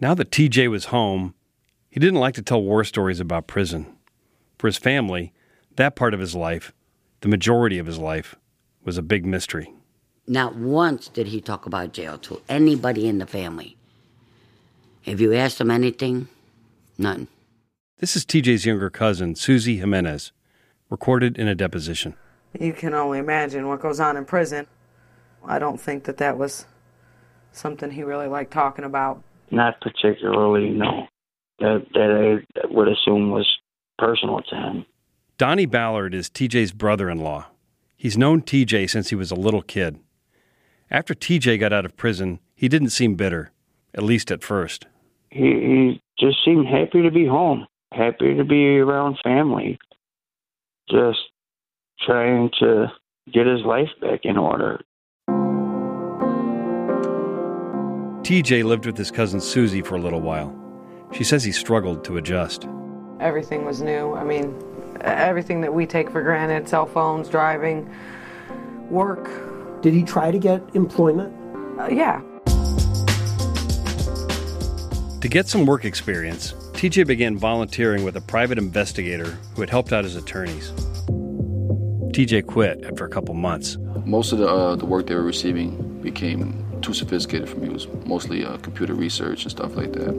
Now 0.00 0.14
that 0.14 0.30
TJ 0.30 0.70
was 0.70 0.86
home, 0.86 1.34
he 1.90 2.00
didn't 2.00 2.20
like 2.20 2.34
to 2.34 2.42
tell 2.42 2.62
war 2.62 2.84
stories 2.84 3.20
about 3.20 3.46
prison. 3.46 3.86
For 4.58 4.68
his 4.68 4.78
family, 4.78 5.32
that 5.76 5.96
part 5.96 6.14
of 6.14 6.20
his 6.20 6.34
life, 6.34 6.72
the 7.20 7.28
majority 7.28 7.78
of 7.78 7.86
his 7.86 7.98
life, 7.98 8.36
was 8.84 8.96
a 8.96 9.02
big 9.02 9.26
mystery. 9.26 9.74
Not 10.26 10.54
once 10.54 11.08
did 11.08 11.28
he 11.28 11.40
talk 11.40 11.66
about 11.66 11.92
jail 11.92 12.18
to 12.18 12.40
anybody 12.48 13.08
in 13.08 13.18
the 13.18 13.26
family. 13.26 13.76
If 15.04 15.20
you 15.20 15.32
asked 15.32 15.60
him 15.60 15.70
anything, 15.70 16.28
none. 16.98 17.28
This 17.98 18.16
is 18.16 18.24
TJ's 18.24 18.64
younger 18.64 18.90
cousin, 18.90 19.34
Susie 19.34 19.78
Jimenez, 19.78 20.32
recorded 20.88 21.38
in 21.38 21.48
a 21.48 21.54
deposition. 21.54 22.14
You 22.58 22.72
can 22.72 22.94
only 22.94 23.18
imagine 23.18 23.68
what 23.68 23.80
goes 23.80 24.00
on 24.00 24.16
in 24.16 24.24
prison. 24.24 24.66
I 25.44 25.58
don't 25.58 25.80
think 25.80 26.04
that 26.04 26.18
that 26.18 26.36
was 26.36 26.66
something 27.52 27.90
he 27.90 28.02
really 28.02 28.26
liked 28.26 28.52
talking 28.52 28.84
about. 28.84 29.22
Not 29.50 29.80
particularly, 29.80 30.70
no. 30.70 31.06
That, 31.58 31.86
that 31.92 32.42
I 32.62 32.66
would 32.70 32.88
assume 32.88 33.30
was 33.30 33.48
personal 33.98 34.40
to 34.42 34.56
him. 34.56 34.86
Donnie 35.36 35.66
Ballard 35.66 36.14
is 36.14 36.28
TJ's 36.30 36.72
brother 36.72 37.10
in 37.10 37.18
law. 37.18 37.46
He's 37.96 38.16
known 38.16 38.42
TJ 38.42 38.88
since 38.88 39.10
he 39.10 39.14
was 39.14 39.30
a 39.30 39.34
little 39.34 39.62
kid. 39.62 39.98
After 40.92 41.14
TJ 41.14 41.60
got 41.60 41.72
out 41.72 41.84
of 41.84 41.96
prison, 41.96 42.40
he 42.56 42.66
didn't 42.66 42.90
seem 42.90 43.14
bitter, 43.14 43.52
at 43.94 44.02
least 44.02 44.32
at 44.32 44.42
first. 44.42 44.86
He, 45.30 45.40
he 45.40 46.02
just 46.18 46.38
seemed 46.44 46.66
happy 46.66 47.02
to 47.02 47.12
be 47.12 47.24
home, 47.26 47.68
happy 47.92 48.34
to 48.34 48.42
be 48.42 48.78
around 48.78 49.16
family, 49.22 49.78
just 50.90 51.20
trying 52.04 52.50
to 52.58 52.88
get 53.32 53.46
his 53.46 53.60
life 53.60 53.90
back 54.00 54.20
in 54.24 54.36
order. 54.36 54.80
TJ 58.24 58.64
lived 58.64 58.86
with 58.86 58.96
his 58.96 59.12
cousin 59.12 59.40
Susie 59.40 59.82
for 59.82 59.94
a 59.94 60.00
little 60.00 60.20
while. 60.20 60.56
She 61.12 61.22
says 61.22 61.44
he 61.44 61.52
struggled 61.52 62.02
to 62.04 62.16
adjust. 62.16 62.66
Everything 63.20 63.64
was 63.64 63.80
new. 63.80 64.14
I 64.14 64.24
mean, 64.24 64.60
everything 65.02 65.60
that 65.60 65.72
we 65.72 65.86
take 65.86 66.10
for 66.10 66.20
granted 66.20 66.68
cell 66.68 66.86
phones, 66.86 67.28
driving, 67.28 67.88
work 68.88 69.28
did 69.82 69.94
he 69.94 70.02
try 70.02 70.30
to 70.30 70.38
get 70.38 70.62
employment? 70.74 71.32
Uh, 71.80 71.88
yeah. 71.88 72.20
To 75.20 75.28
get 75.28 75.48
some 75.48 75.66
work 75.66 75.84
experience, 75.84 76.52
TJ 76.72 77.06
began 77.06 77.36
volunteering 77.36 78.04
with 78.04 78.16
a 78.16 78.20
private 78.20 78.58
investigator 78.58 79.38
who 79.54 79.60
had 79.60 79.70
helped 79.70 79.92
out 79.92 80.04
his 80.04 80.16
attorneys. 80.16 80.72
TJ 82.12 82.46
quit 82.46 82.84
after 82.84 83.04
a 83.04 83.08
couple 83.08 83.34
months. 83.34 83.76
Most 84.04 84.32
of 84.32 84.38
the, 84.38 84.48
uh, 84.48 84.76
the 84.76 84.86
work 84.86 85.06
they 85.06 85.14
were 85.14 85.22
receiving 85.22 86.00
became 86.00 86.66
too 86.80 86.94
sophisticated 86.94 87.48
for 87.48 87.56
me. 87.56 87.66
It 87.68 87.72
was 87.72 87.86
mostly 88.06 88.44
uh, 88.44 88.56
computer 88.58 88.94
research 88.94 89.42
and 89.42 89.50
stuff 89.50 89.76
like 89.76 89.92
that. 89.92 90.14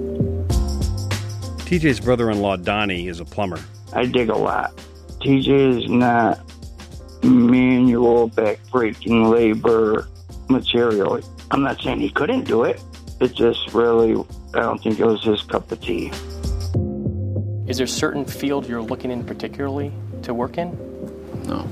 TJ's 1.66 2.00
brother 2.00 2.30
in 2.30 2.42
law, 2.42 2.56
Donnie, 2.56 3.08
is 3.08 3.20
a 3.20 3.26
plumber. 3.26 3.60
I 3.94 4.06
dig 4.06 4.30
a 4.30 4.36
lot. 4.36 4.76
TJ 5.22 5.84
is 5.84 5.90
not 5.90 6.40
manual 8.02 8.30
backbreaking 8.30 9.30
labor 9.30 10.08
material. 10.50 11.20
I'm 11.52 11.62
not 11.62 11.82
saying 11.82 12.00
he 12.00 12.10
couldn't 12.10 12.44
do 12.44 12.64
it. 12.64 12.82
It 13.20 13.36
just 13.36 13.74
really, 13.74 14.14
I 14.56 14.62
don't 14.62 14.82
think 14.82 15.00
it 15.00 15.06
was 15.06 15.24
his 15.24 15.42
cup 15.44 15.72
of 15.72 15.80
tea. 15.82 16.12
Is 17.68 17.78
there 17.78 17.86
a 17.86 17.88
certain 17.88 18.26
field 18.26 18.68
you're 18.68 18.82
looking 18.82 19.12
in 19.12 19.24
particularly 19.24 19.92
to 20.24 20.34
work 20.34 20.58
in? 20.58 20.72
No. 21.46 21.68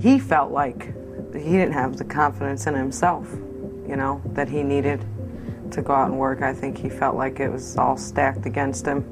He 0.00 0.18
felt 0.18 0.52
like 0.52 0.94
he 1.34 1.52
didn't 1.52 1.72
have 1.72 1.96
the 1.96 2.04
confidence 2.04 2.66
in 2.66 2.74
himself, 2.74 3.26
you 3.88 3.96
know, 3.96 4.20
that 4.26 4.48
he 4.48 4.62
needed 4.62 5.04
to 5.70 5.80
go 5.80 5.94
out 5.94 6.10
and 6.10 6.18
work. 6.18 6.42
I 6.42 6.52
think 6.52 6.76
he 6.76 6.90
felt 6.90 7.16
like 7.16 7.40
it 7.40 7.50
was 7.50 7.76
all 7.78 7.96
stacked 7.96 8.44
against 8.44 8.86
him, 8.86 9.04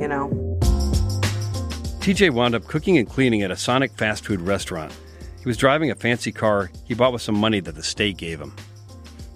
you 0.00 0.06
know. 0.06 0.28
TJ 2.00 2.30
wound 2.30 2.54
up 2.54 2.64
cooking 2.66 2.98
and 2.98 3.08
cleaning 3.08 3.42
at 3.42 3.50
a 3.50 3.56
Sonic 3.56 3.92
fast 3.92 4.24
food 4.24 4.40
restaurant 4.40 4.92
he 5.44 5.48
was 5.50 5.58
driving 5.58 5.90
a 5.90 5.94
fancy 5.94 6.32
car 6.32 6.70
he 6.86 6.94
bought 6.94 7.12
with 7.12 7.20
some 7.20 7.34
money 7.34 7.60
that 7.60 7.74
the 7.74 7.82
state 7.82 8.16
gave 8.16 8.40
him. 8.40 8.54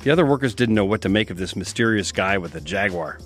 The 0.02 0.10
other 0.10 0.24
workers 0.24 0.54
didn't 0.54 0.74
know 0.74 0.86
what 0.86 1.02
to 1.02 1.10
make 1.10 1.28
of 1.28 1.36
this 1.36 1.54
mysterious 1.54 2.12
guy 2.12 2.38
with 2.38 2.54
a 2.54 2.62
Jaguar. 2.62 3.18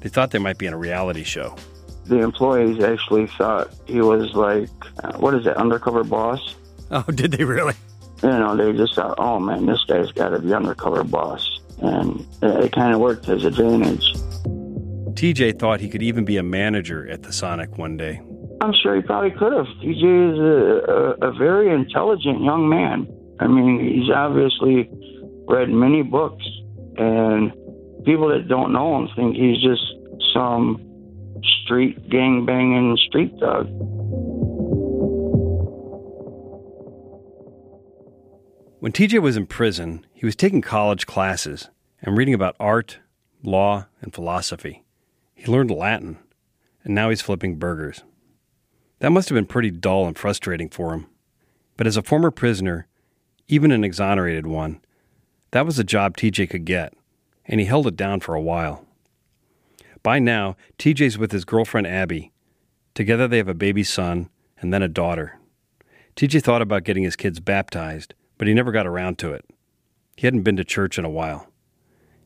They 0.00 0.08
thought 0.08 0.30
they 0.30 0.38
might 0.38 0.56
be 0.56 0.64
in 0.64 0.72
a 0.72 0.78
reality 0.78 1.24
show. 1.24 1.54
The 2.06 2.20
employees 2.20 2.82
actually 2.82 3.26
thought 3.26 3.74
he 3.86 4.00
was 4.00 4.32
like, 4.32 4.70
uh, 5.04 5.18
what 5.18 5.34
is 5.34 5.46
it, 5.46 5.56
undercover 5.56 6.02
boss? 6.04 6.56
Oh, 6.94 7.10
did 7.10 7.32
they 7.32 7.42
really? 7.42 7.72
You 8.22 8.28
know, 8.28 8.54
they 8.54 8.76
just 8.76 8.94
thought, 8.96 9.14
oh 9.16 9.40
man, 9.40 9.64
this 9.64 9.82
guy's 9.84 10.12
got 10.12 10.28
to 10.28 10.40
be 10.40 10.52
undercover 10.52 11.02
boss. 11.04 11.60
And 11.78 12.20
it, 12.42 12.64
it 12.64 12.72
kind 12.72 12.92
of 12.92 13.00
worked 13.00 13.24
to 13.24 13.30
his 13.30 13.46
advantage. 13.46 14.12
TJ 15.14 15.58
thought 15.58 15.80
he 15.80 15.88
could 15.88 16.02
even 16.02 16.26
be 16.26 16.36
a 16.36 16.42
manager 16.42 17.08
at 17.08 17.22
the 17.22 17.32
Sonic 17.32 17.78
one 17.78 17.96
day. 17.96 18.20
I'm 18.62 18.72
sure 18.80 18.94
he 18.94 19.02
probably 19.02 19.32
could 19.32 19.52
have. 19.52 19.66
TJ 19.82 20.32
is 20.32 20.38
a, 20.38 21.24
a, 21.24 21.30
a 21.30 21.32
very 21.32 21.74
intelligent 21.74 22.44
young 22.44 22.68
man. 22.68 23.08
I 23.40 23.48
mean, 23.48 23.80
he's 23.80 24.08
obviously 24.14 24.88
read 25.48 25.68
many 25.68 26.02
books, 26.02 26.44
and 26.96 27.50
people 28.04 28.28
that 28.28 28.46
don't 28.46 28.72
know 28.72 28.96
him 28.98 29.08
think 29.16 29.34
he's 29.34 29.60
just 29.60 29.82
some 30.32 30.80
street 31.64 32.08
gang 32.08 32.46
banging 32.46 32.96
street 33.08 33.32
thug. 33.40 33.66
When 38.78 38.92
TJ 38.92 39.20
was 39.20 39.36
in 39.36 39.46
prison, 39.46 40.06
he 40.14 40.24
was 40.24 40.36
taking 40.36 40.60
college 40.62 41.08
classes 41.08 41.68
and 42.00 42.16
reading 42.16 42.34
about 42.34 42.54
art, 42.60 43.00
law, 43.42 43.86
and 44.00 44.14
philosophy. 44.14 44.84
He 45.34 45.50
learned 45.50 45.72
Latin, 45.72 46.18
and 46.84 46.94
now 46.94 47.10
he's 47.10 47.20
flipping 47.20 47.56
burgers. 47.56 48.04
That 49.02 49.10
must 49.10 49.28
have 49.30 49.34
been 49.34 49.46
pretty 49.46 49.72
dull 49.72 50.06
and 50.06 50.16
frustrating 50.16 50.68
for 50.68 50.94
him. 50.94 51.08
But 51.76 51.88
as 51.88 51.96
a 51.96 52.04
former 52.04 52.30
prisoner, 52.30 52.86
even 53.48 53.72
an 53.72 53.82
exonerated 53.82 54.46
one, 54.46 54.80
that 55.50 55.66
was 55.66 55.76
a 55.76 55.84
job 55.84 56.16
TJ 56.16 56.48
could 56.48 56.64
get, 56.64 56.94
and 57.44 57.58
he 57.58 57.66
held 57.66 57.88
it 57.88 57.96
down 57.96 58.20
for 58.20 58.36
a 58.36 58.40
while. 58.40 58.86
By 60.04 60.20
now, 60.20 60.56
TJ's 60.78 61.18
with 61.18 61.32
his 61.32 61.44
girlfriend 61.44 61.88
Abby. 61.88 62.30
Together 62.94 63.26
they 63.26 63.38
have 63.38 63.48
a 63.48 63.54
baby 63.54 63.82
son 63.82 64.30
and 64.60 64.72
then 64.72 64.84
a 64.84 64.88
daughter. 64.88 65.36
TJ 66.14 66.40
thought 66.40 66.62
about 66.62 66.84
getting 66.84 67.02
his 67.02 67.16
kids 67.16 67.40
baptized, 67.40 68.14
but 68.38 68.46
he 68.46 68.54
never 68.54 68.70
got 68.70 68.86
around 68.86 69.18
to 69.18 69.32
it. 69.32 69.44
He 70.16 70.28
hadn't 70.28 70.42
been 70.42 70.56
to 70.58 70.64
church 70.64 70.96
in 70.96 71.04
a 71.04 71.10
while. 71.10 71.48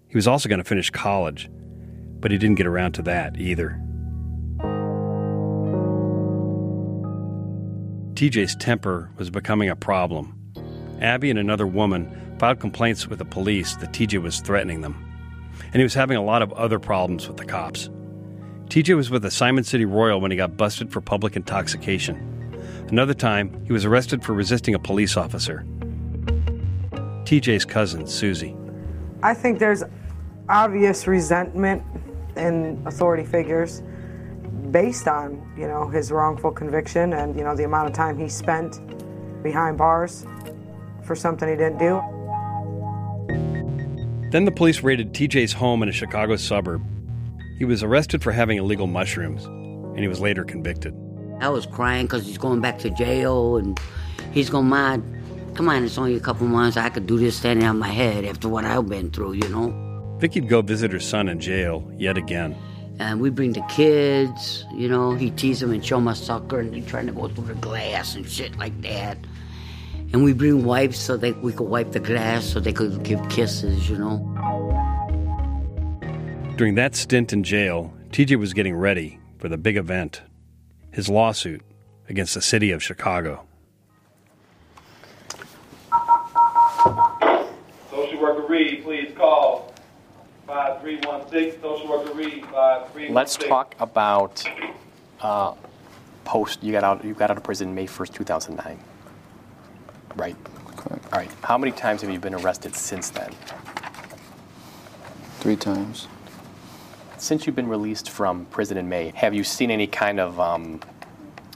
He 0.09 0.15
was 0.15 0.29
also 0.29 0.47
going 0.47 0.59
to 0.59 0.65
finish 0.65 0.91
college, 0.91 1.49
but 2.21 2.31
he 2.31 2.37
didn't 2.37 2.59
get 2.59 2.67
around 2.67 2.93
to 2.93 3.03
that 3.05 3.41
either. 3.41 3.81
TJ's 8.17 8.57
temper 8.57 9.11
was 9.19 9.29
becoming 9.29 9.69
a 9.69 9.77
problem, 9.77 10.35
Abby 11.03 11.29
and 11.29 11.39
another 11.39 11.67
woman 11.67 12.35
filed 12.39 12.61
complaints 12.61 13.07
with 13.07 13.19
the 13.19 13.27
police 13.27 13.77
that 13.77 13.93
TJ 13.93 14.23
was 14.23 14.41
threatening 14.41 14.81
them. 14.81 14.97
And 15.65 15.75
he 15.75 15.83
was 15.83 15.93
having 15.93 16.17
a 16.17 16.25
lot 16.25 16.41
of 16.41 16.51
other 16.55 16.79
problems 16.79 17.29
with 17.29 17.37
the 17.37 17.45
cops. 17.45 17.91
TJ 18.69 18.97
was 18.97 19.11
with 19.11 19.21
the 19.21 19.31
Simon 19.31 19.65
City 19.65 19.85
Royal 19.85 20.19
when 20.19 20.31
he 20.31 20.37
got 20.39 20.57
busted 20.57 20.91
for 20.91 21.03
public 21.03 21.37
intoxication. 21.37 22.17
Another 22.89 23.13
time, 23.13 23.63
he 23.67 23.75
was 23.75 23.85
arrested 23.85 24.25
for 24.25 24.33
resisting 24.33 24.75
a 24.75 24.79
police 24.79 25.19
officer. 25.19 25.67
TJ's 27.25 27.67
cousin, 27.67 28.07
Susie. 28.07 28.57
I 29.23 29.35
think 29.35 29.59
there's 29.59 29.85
obvious 30.49 31.07
resentment 31.07 31.83
in 32.35 32.83
authority 32.87 33.25
figures 33.25 33.83
based 34.71 35.09
on, 35.09 35.43
you 35.57 35.67
know, 35.67 35.89
his 35.89 36.11
wrongful 36.11 36.51
conviction 36.51 37.13
and, 37.13 37.37
you 37.37 37.45
know, 37.45 37.55
the 37.55 37.65
amount 37.65 37.89
of 37.89 37.95
time 37.95 38.19
he 38.19 38.29
spent 38.29 38.81
behind 39.43 39.79
bars 39.79 40.27
for 41.05 41.15
something 41.15 41.49
he 41.49 41.57
didn't 41.57 41.79
do. 41.79 42.01
Then 44.31 44.45
the 44.45 44.53
police 44.53 44.83
raided 44.83 45.13
TJ's 45.13 45.53
home 45.53 45.83
in 45.83 45.89
a 45.89 45.93
Chicago 45.93 46.37
suburb 46.37 46.83
he 47.59 47.65
was 47.65 47.83
arrested 47.83 48.23
for 48.23 48.33
having 48.33 48.59
illegal 48.59 48.87
mushrooms, 48.87 49.45
and 49.45 49.99
he 49.99 50.09
was 50.09 50.21
later 50.21 50.45
convicted. 50.45 50.95
I 51.41 51.49
was 51.49 51.67
crying 51.67 52.07
because 52.07 52.27
he's 52.27 52.39
going 52.39 52.61
back 52.61 52.79
to 52.81 52.91
jail, 52.91 53.57
and 53.57 53.81
he's 54.33 54.51
going, 54.51 54.67
Ma, 54.67 54.99
come 55.55 55.69
on, 55.69 55.85
it's 55.85 55.97
only 55.97 56.17
a 56.17 56.21
couple 56.21 56.47
months. 56.47 56.77
I 56.77 56.91
could 56.91 57.07
do 57.07 57.19
this 57.19 57.37
standing 57.37 57.67
on 57.67 57.79
my 57.79 57.89
head 57.89 58.25
after 58.25 58.49
what 58.49 58.65
I've 58.65 58.89
been 58.89 59.11
through, 59.11 59.33
you 59.35 59.49
know? 59.49 60.17
Vicky'd 60.19 60.49
go 60.49 60.63
visit 60.63 60.93
her 60.93 61.01
son 61.01 61.29
in 61.29 61.41
jail 61.41 61.91
yet 61.97 62.19
again. 62.19 62.57
And 62.99 63.21
we 63.21 63.31
bring 63.31 63.53
the 63.53 63.65
kids, 63.69 64.65
you 64.73 64.89
know, 64.89 65.13
he 65.13 65.31
tease 65.31 65.61
them 65.61 65.73
and 65.73 65.85
show 65.85 65.97
them 65.97 66.09
a 66.09 66.15
sucker, 66.15 66.61
and 66.61 66.73
they're 66.73 66.81
trying 66.89 67.07
to 67.07 67.13
go 67.13 67.29
through 67.29 67.47
the 67.47 67.55
glass 67.55 68.15
and 68.15 68.27
shit 68.29 68.57
like 68.57 68.81
that. 68.83 69.19
And 70.13 70.25
we 70.25 70.33
bring 70.33 70.65
wipes 70.65 70.99
so 70.99 71.17
that 71.19 71.43
we 71.43 71.53
could 71.53 71.69
wipe 71.69 71.93
the 71.93 72.01
glass 72.01 72.47
so 72.47 72.61
they 72.61 72.73
could 72.73 73.03
give 73.03 73.29
kisses, 73.29 73.91
you 73.91 73.99
know. 73.99 74.17
During 76.57 76.75
that 76.77 76.95
stint 76.95 77.35
in 77.35 77.45
jail, 77.45 77.93
TJ 78.13 78.39
was 78.39 78.55
getting 78.55 78.75
ready 78.75 79.21
for 79.39 79.49
the 79.49 79.59
big 79.59 79.77
event 79.77 80.23
his 80.91 81.11
lawsuit 81.11 81.61
against 82.09 82.33
the 82.33 82.41
city 82.41 82.71
of 82.71 82.83
Chicago. 82.83 83.47
Social 87.91 88.19
worker 88.19 88.47
Reed, 88.49 88.83
please 88.83 89.13
call 89.15 89.75
5316. 90.47 91.61
Social 91.61 91.89
worker 91.89 92.13
Reed, 92.13 92.43
5316. 92.45 93.15
Let's 93.15 93.37
talk 93.37 93.75
about 93.81 94.45
uh, 95.21 95.55
post. 96.25 96.63
You 96.63 96.73
got 96.73 96.85
out. 96.85 97.05
You 97.05 97.15
got 97.15 97.31
out 97.31 97.37
of 97.37 97.43
prison 97.43 97.75
May 97.75 97.87
1st, 97.87 98.15
2009. 98.15 98.79
Right. 100.15 100.37
Correct. 100.77 101.05
All 101.13 101.19
right. 101.19 101.31
How 101.43 101.59
many 101.59 101.73
times 101.73 102.03
have 102.03 102.11
you 102.11 102.21
been 102.21 102.35
arrested 102.35 102.75
since 102.75 103.11
then? 103.11 103.33
Three 105.41 105.57
times. 105.57 106.09
Since 107.19 107.47
you've 107.47 107.57
been 107.57 107.69
released 107.69 108.11
from 108.11 108.45
prison 108.47 108.77
in 108.77 108.89
May, 108.89 109.13
have 109.17 109.35
you 109.35 109.43
seen 109.43 109.71
any 109.71 109.87
kind 109.87 110.21
of 110.21 110.39
um, 110.39 110.81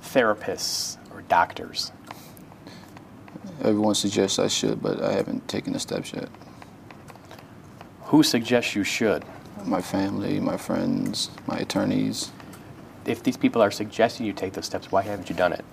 therapists 0.03 0.96
or 1.14 1.22
doctors? 1.22 1.92
Everyone 3.62 3.94
suggests 3.94 4.38
I 4.38 4.48
should, 4.48 4.83
but 4.83 5.03
I 5.03 5.12
haven't 5.12 5.46
taken 5.48 5.74
the 5.74 5.79
steps 5.79 6.12
yet. 6.14 6.29
Who 8.11 8.25
suggests 8.25 8.75
you 8.75 8.83
should? 8.83 9.25
My 9.64 9.81
family, 9.81 10.40
my 10.40 10.57
friends, 10.57 11.31
my 11.46 11.59
attorneys. 11.59 12.33
If 13.07 13.23
these 13.23 13.37
people 13.37 13.62
are 13.62 13.70
suggesting 13.70 14.27
you 14.27 14.33
take 14.33 14.55
those 14.55 14.66
steps, 14.66 14.90
why 14.90 15.03
haven't 15.03 15.31
you 15.31 15.37
done 15.37 15.53
it? 15.53 15.64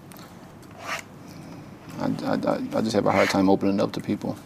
I, 1.99 2.05
I, 2.23 2.61
I 2.75 2.81
just 2.81 2.93
have 2.93 3.07
a 3.07 3.11
hard 3.11 3.29
time 3.29 3.49
opening 3.49 3.81
up 3.81 3.91
to 3.93 4.01
people. 4.01 4.37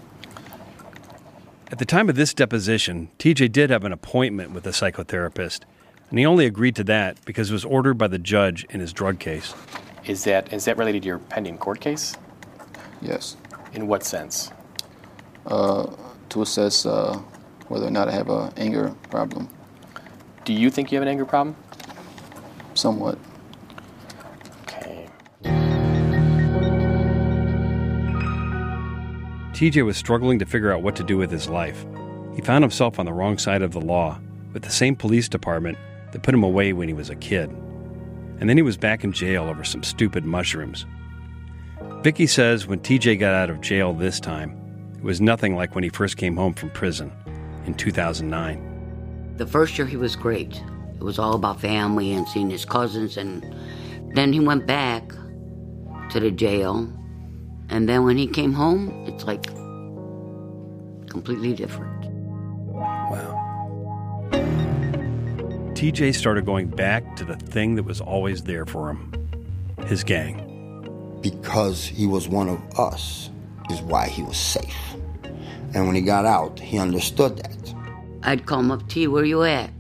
At 1.70 1.80
the 1.80 1.86
time 1.86 2.08
of 2.08 2.16
this 2.16 2.34
deposition, 2.34 3.10
TJ 3.20 3.52
did 3.52 3.72
have 3.72 3.84
an 3.84 3.92
appointment 3.92 4.52
with 4.52 4.66
a 4.66 4.70
psychotherapist, 4.70 5.64
and 6.10 6.18
he 6.18 6.26
only 6.26 6.46
agreed 6.46 6.78
to 6.78 6.86
that 6.86 7.18
because 7.26 7.50
it 7.50 7.54
was 7.54 7.66
ordered 7.66 7.98
by 7.98 8.08
the 8.08 8.20
judge 8.20 8.64
in 8.70 8.80
his 8.80 8.94
drug 8.94 9.20
case. 9.20 9.54
Is 10.06 10.24
that 10.24 10.54
is 10.54 10.64
that 10.64 10.78
related 10.78 11.02
to 11.02 11.08
your 11.10 11.20
pending 11.20 11.58
court 11.58 11.82
case? 11.82 12.16
Yes. 13.02 13.36
In 13.74 13.88
what 13.88 14.06
sense? 14.06 14.54
Uh, 15.46 15.94
to 16.30 16.42
assess 16.42 16.86
uh, 16.86 17.22
whether 17.72 17.88
or 17.88 17.92
not 17.92 18.10
I 18.10 18.12
have 18.12 18.30
an 18.30 18.52
anger 18.58 18.94
problem. 19.10 19.48
Do 20.44 20.52
you 20.52 20.70
think 20.70 20.92
you 20.92 20.98
have 20.98 21.04
an 21.04 21.08
anger 21.08 21.26
problem? 21.26 21.56
Somewhat. 22.74 23.18
Okay. 24.64 25.08
TJ 29.54 29.86
was 29.86 29.96
struggling 29.96 30.38
to 30.40 30.46
figure 30.46 30.74
out 30.74 30.82
what 30.82 30.98
to 30.98 31.04
do 31.04 31.18
with 31.18 31.32
his 31.32 31.48
life. 31.48 31.86
He 32.36 32.42
found 32.42 32.64
himself 32.64 33.00
on 33.00 33.06
the 33.06 33.14
wrong 33.14 33.38
side 33.38 33.62
of 33.62 33.72
the 33.72 33.80
law, 33.80 34.20
with 34.52 34.64
the 34.64 34.70
same 34.70 34.96
police 34.96 35.30
department 35.30 35.78
that 36.12 36.24
put 36.24 36.34
him 36.34 36.44
away 36.44 36.74
when 36.74 36.90
he 36.90 36.94
was 36.94 37.10
a 37.10 37.16
kid. 37.16 37.50
And 38.40 38.50
then 38.50 38.58
he 38.58 38.64
was 38.64 38.76
back 38.76 39.06
in 39.06 39.14
jail 39.14 39.46
over 39.46 39.64
some 39.64 39.84
stupid 39.84 40.26
mushrooms. 40.26 40.86
Vicky 42.02 42.28
says 42.28 42.68
when 42.68 42.80
TJ 42.80 43.18
got 43.20 43.34
out 43.34 43.50
of 43.50 43.62
jail 43.62 43.94
this 43.94 44.20
time, 44.20 44.58
it 44.98 45.04
was 45.04 45.22
nothing 45.22 45.56
like 45.56 45.74
when 45.74 45.86
he 45.86 45.90
first 45.90 46.18
came 46.18 46.36
home 46.36 46.54
from 46.54 46.70
prison 46.72 47.12
in 47.66 47.74
2009. 47.74 49.34
The 49.38 49.46
first 49.46 49.78
year 49.78 49.88
he 49.88 49.98
was 49.98 50.16
great. 50.16 50.62
It 50.96 51.04
was 51.04 51.18
all 51.18 51.34
about 51.34 51.60
family 51.60 52.14
and 52.14 52.28
seeing 52.28 52.50
his 52.50 52.66
cousins, 52.66 53.18
and 53.18 53.56
then 54.14 54.34
he 54.34 54.40
went 54.40 54.68
back 54.68 55.12
to 56.12 56.20
the 56.20 56.32
jail. 56.32 56.92
And 57.70 57.88
then 57.88 58.04
when 58.04 58.18
he 58.18 58.28
came 58.28 58.54
home, 58.54 59.06
it's 59.08 59.26
like 59.26 59.46
completely 61.10 61.54
different. 61.54 62.06
Wow. 62.74 63.38
TJ 65.74 66.14
started 66.14 66.46
going 66.46 66.68
back 66.68 67.16
to 67.16 67.26
the 67.26 67.36
thing 67.36 67.76
that 67.76 67.84
was 67.84 68.02
always 68.02 68.44
there 68.44 68.66
for 68.66 68.90
him 68.90 69.12
his 69.88 70.04
gang. 70.04 71.20
Because 71.22 71.86
he 71.86 72.06
was 72.06 72.28
one 72.28 72.50
of 72.50 72.80
us, 72.80 73.30
is 73.70 73.82
why 73.82 74.08
he 74.08 74.24
was 74.24 74.38
safe. 74.38 74.96
And 75.74 75.88
when 75.88 75.96
he 75.96 76.02
got 76.02 76.26
out, 76.26 76.60
he 76.60 76.78
understood 76.78 77.38
that. 77.38 77.74
I'd 78.24 78.46
call 78.46 78.60
him 78.60 78.72
up, 78.72 78.88
T, 78.90 79.08
where 79.08 79.26
you 79.26 79.44
at? 79.44 79.72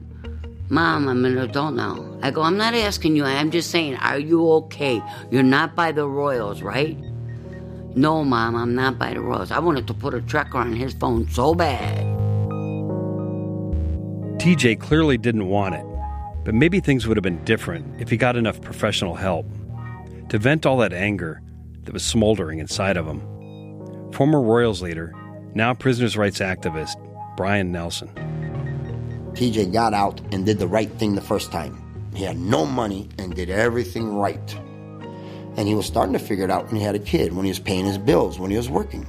Mom, 0.69 1.09
I'm 1.09 1.25
an 1.25 1.37
adult 1.37 1.73
now. 1.73 2.17
I 2.21 2.31
go, 2.31 2.43
I'm 2.43 2.55
not 2.55 2.73
asking 2.73 3.15
you, 3.17 3.25
I'm 3.25 3.51
just 3.51 3.71
saying, 3.71 3.97
are 3.97 4.17
you 4.17 4.49
okay? 4.51 5.03
You're 5.29 5.43
not 5.43 5.75
by 5.75 5.91
the 5.91 6.07
Royals, 6.07 6.61
right? 6.61 6.97
No, 7.93 8.23
Mom, 8.23 8.55
I'm 8.55 8.73
not 8.73 8.97
by 8.97 9.13
the 9.13 9.19
Royals. 9.19 9.51
I 9.51 9.59
wanted 9.59 9.85
to 9.87 9.93
put 9.93 10.13
a 10.13 10.21
tracker 10.21 10.57
on 10.57 10.73
his 10.73 10.93
phone 10.93 11.29
so 11.29 11.53
bad. 11.53 12.05
TJ 14.39 14.79
clearly 14.79 15.17
didn't 15.17 15.49
want 15.49 15.75
it, 15.75 15.85
but 16.45 16.55
maybe 16.55 16.79
things 16.79 17.05
would 17.05 17.17
have 17.17 17.23
been 17.23 17.43
different 17.43 18.01
if 18.01 18.09
he 18.09 18.15
got 18.15 18.37
enough 18.37 18.61
professional 18.61 19.15
help 19.15 19.45
to 20.29 20.39
vent 20.39 20.65
all 20.65 20.77
that 20.77 20.93
anger 20.93 21.41
that 21.83 21.91
was 21.91 22.03
smoldering 22.03 22.59
inside 22.59 22.95
of 22.95 23.05
him. 23.05 23.19
Former 24.13 24.41
Royals 24.41 24.81
leader, 24.81 25.13
now 25.55 25.73
prisoners' 25.73 26.17
rights 26.17 26.39
activist, 26.39 26.95
Brian 27.37 27.71
Nelson. 27.71 28.09
TJ 29.33 29.71
got 29.71 29.93
out 29.93 30.19
and 30.33 30.45
did 30.45 30.59
the 30.59 30.67
right 30.67 30.91
thing 30.93 31.15
the 31.15 31.21
first 31.21 31.51
time. 31.51 31.77
He 32.13 32.23
had 32.23 32.37
no 32.37 32.65
money 32.65 33.09
and 33.17 33.33
did 33.33 33.49
everything 33.49 34.13
right. 34.13 34.55
And 35.57 35.67
he 35.67 35.75
was 35.75 35.85
starting 35.85 36.13
to 36.13 36.19
figure 36.19 36.43
it 36.43 36.51
out 36.51 36.67
when 36.67 36.75
he 36.75 36.83
had 36.83 36.95
a 36.95 36.99
kid, 36.99 37.33
when 37.33 37.45
he 37.45 37.51
was 37.51 37.59
paying 37.59 37.85
his 37.85 37.97
bills, 37.97 38.39
when 38.39 38.51
he 38.51 38.57
was 38.57 38.69
working. 38.69 39.05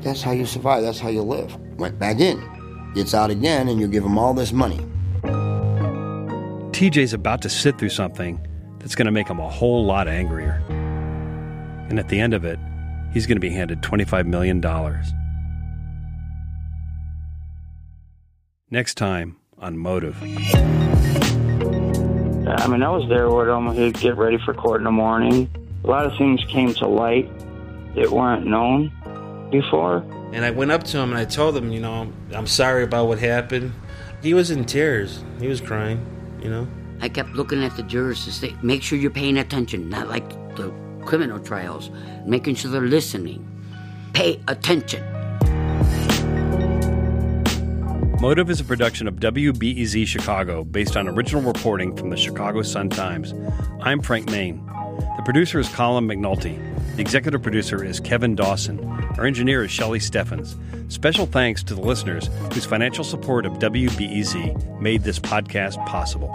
That's 0.00 0.22
how 0.22 0.32
you 0.32 0.46
survive, 0.46 0.82
that's 0.82 0.98
how 0.98 1.08
you 1.08 1.22
live. 1.22 1.54
Went 1.78 1.98
back 1.98 2.20
in, 2.20 2.92
gets 2.94 3.14
out 3.14 3.30
again, 3.30 3.68
and 3.68 3.80
you 3.80 3.88
give 3.88 4.04
him 4.04 4.18
all 4.18 4.34
this 4.34 4.52
money. 4.52 4.80
TJ's 6.72 7.12
about 7.12 7.42
to 7.42 7.48
sit 7.48 7.78
through 7.78 7.88
something 7.88 8.40
that's 8.78 8.94
going 8.94 9.06
to 9.06 9.12
make 9.12 9.28
him 9.28 9.40
a 9.40 9.48
whole 9.48 9.84
lot 9.84 10.06
angrier. 10.08 10.62
And 11.88 11.98
at 11.98 12.08
the 12.08 12.20
end 12.20 12.34
of 12.34 12.44
it, 12.44 12.58
he's 13.12 13.26
going 13.26 13.36
to 13.36 13.40
be 13.40 13.50
handed 13.50 13.82
$25 13.82 14.26
million. 14.26 14.60
Next 18.70 18.96
time 18.96 19.36
on 19.58 19.78
Motive. 19.78 20.22
I 20.22 20.26
mean, 22.66 22.82
I 22.82 22.90
was 22.90 23.08
there 23.08 23.30
with 23.30 23.48
him. 23.48 23.72
He'd 23.72 23.98
get 23.98 24.18
ready 24.18 24.36
for 24.36 24.52
court 24.52 24.82
in 24.82 24.84
the 24.84 24.90
morning. 24.90 25.48
A 25.84 25.86
lot 25.86 26.04
of 26.04 26.14
things 26.18 26.44
came 26.44 26.74
to 26.74 26.86
light 26.86 27.30
that 27.94 28.10
weren't 28.10 28.46
known 28.46 28.92
before. 29.50 30.04
And 30.34 30.44
I 30.44 30.50
went 30.50 30.70
up 30.70 30.84
to 30.84 30.98
him 30.98 31.12
and 31.12 31.18
I 31.18 31.24
told 31.24 31.56
him, 31.56 31.72
you 31.72 31.80
know, 31.80 32.12
I'm 32.34 32.46
sorry 32.46 32.84
about 32.84 33.08
what 33.08 33.18
happened. 33.18 33.72
He 34.22 34.34
was 34.34 34.50
in 34.50 34.66
tears. 34.66 35.24
He 35.40 35.48
was 35.48 35.62
crying, 35.62 36.04
you 36.42 36.50
know. 36.50 36.68
I 37.00 37.08
kept 37.08 37.30
looking 37.30 37.64
at 37.64 37.74
the 37.74 37.82
jurors 37.84 38.26
to 38.26 38.32
say, 38.32 38.54
make 38.62 38.82
sure 38.82 38.98
you're 38.98 39.10
paying 39.10 39.38
attention, 39.38 39.88
not 39.88 40.08
like 40.08 40.28
the 40.56 40.74
criminal 41.06 41.38
trials, 41.40 41.88
making 42.26 42.56
sure 42.56 42.70
they're 42.70 42.82
listening. 42.82 43.46
Pay 44.12 44.42
attention. 44.46 45.02
Motive 48.20 48.50
is 48.50 48.60
a 48.60 48.64
production 48.64 49.06
of 49.06 49.20
WBEZ 49.20 50.04
Chicago 50.04 50.64
based 50.64 50.96
on 50.96 51.06
original 51.06 51.40
reporting 51.40 51.94
from 51.94 52.10
the 52.10 52.16
Chicago 52.16 52.62
Sun-Times. 52.62 53.32
I'm 53.80 54.02
Frank 54.02 54.28
Main. 54.28 54.66
The 55.16 55.22
producer 55.24 55.60
is 55.60 55.68
Colin 55.68 56.08
McNulty. 56.08 56.58
The 56.96 57.00
executive 57.00 57.44
producer 57.44 57.84
is 57.84 58.00
Kevin 58.00 58.34
Dawson. 58.34 58.84
Our 59.18 59.24
engineer 59.24 59.62
is 59.62 59.70
Shelley 59.70 60.00
Steffens. 60.00 60.56
Special 60.88 61.26
thanks 61.26 61.62
to 61.62 61.76
the 61.76 61.80
listeners 61.80 62.28
whose 62.52 62.64
financial 62.64 63.04
support 63.04 63.46
of 63.46 63.52
WBEZ 63.60 64.80
made 64.80 65.04
this 65.04 65.20
podcast 65.20 65.76
possible. 65.86 66.34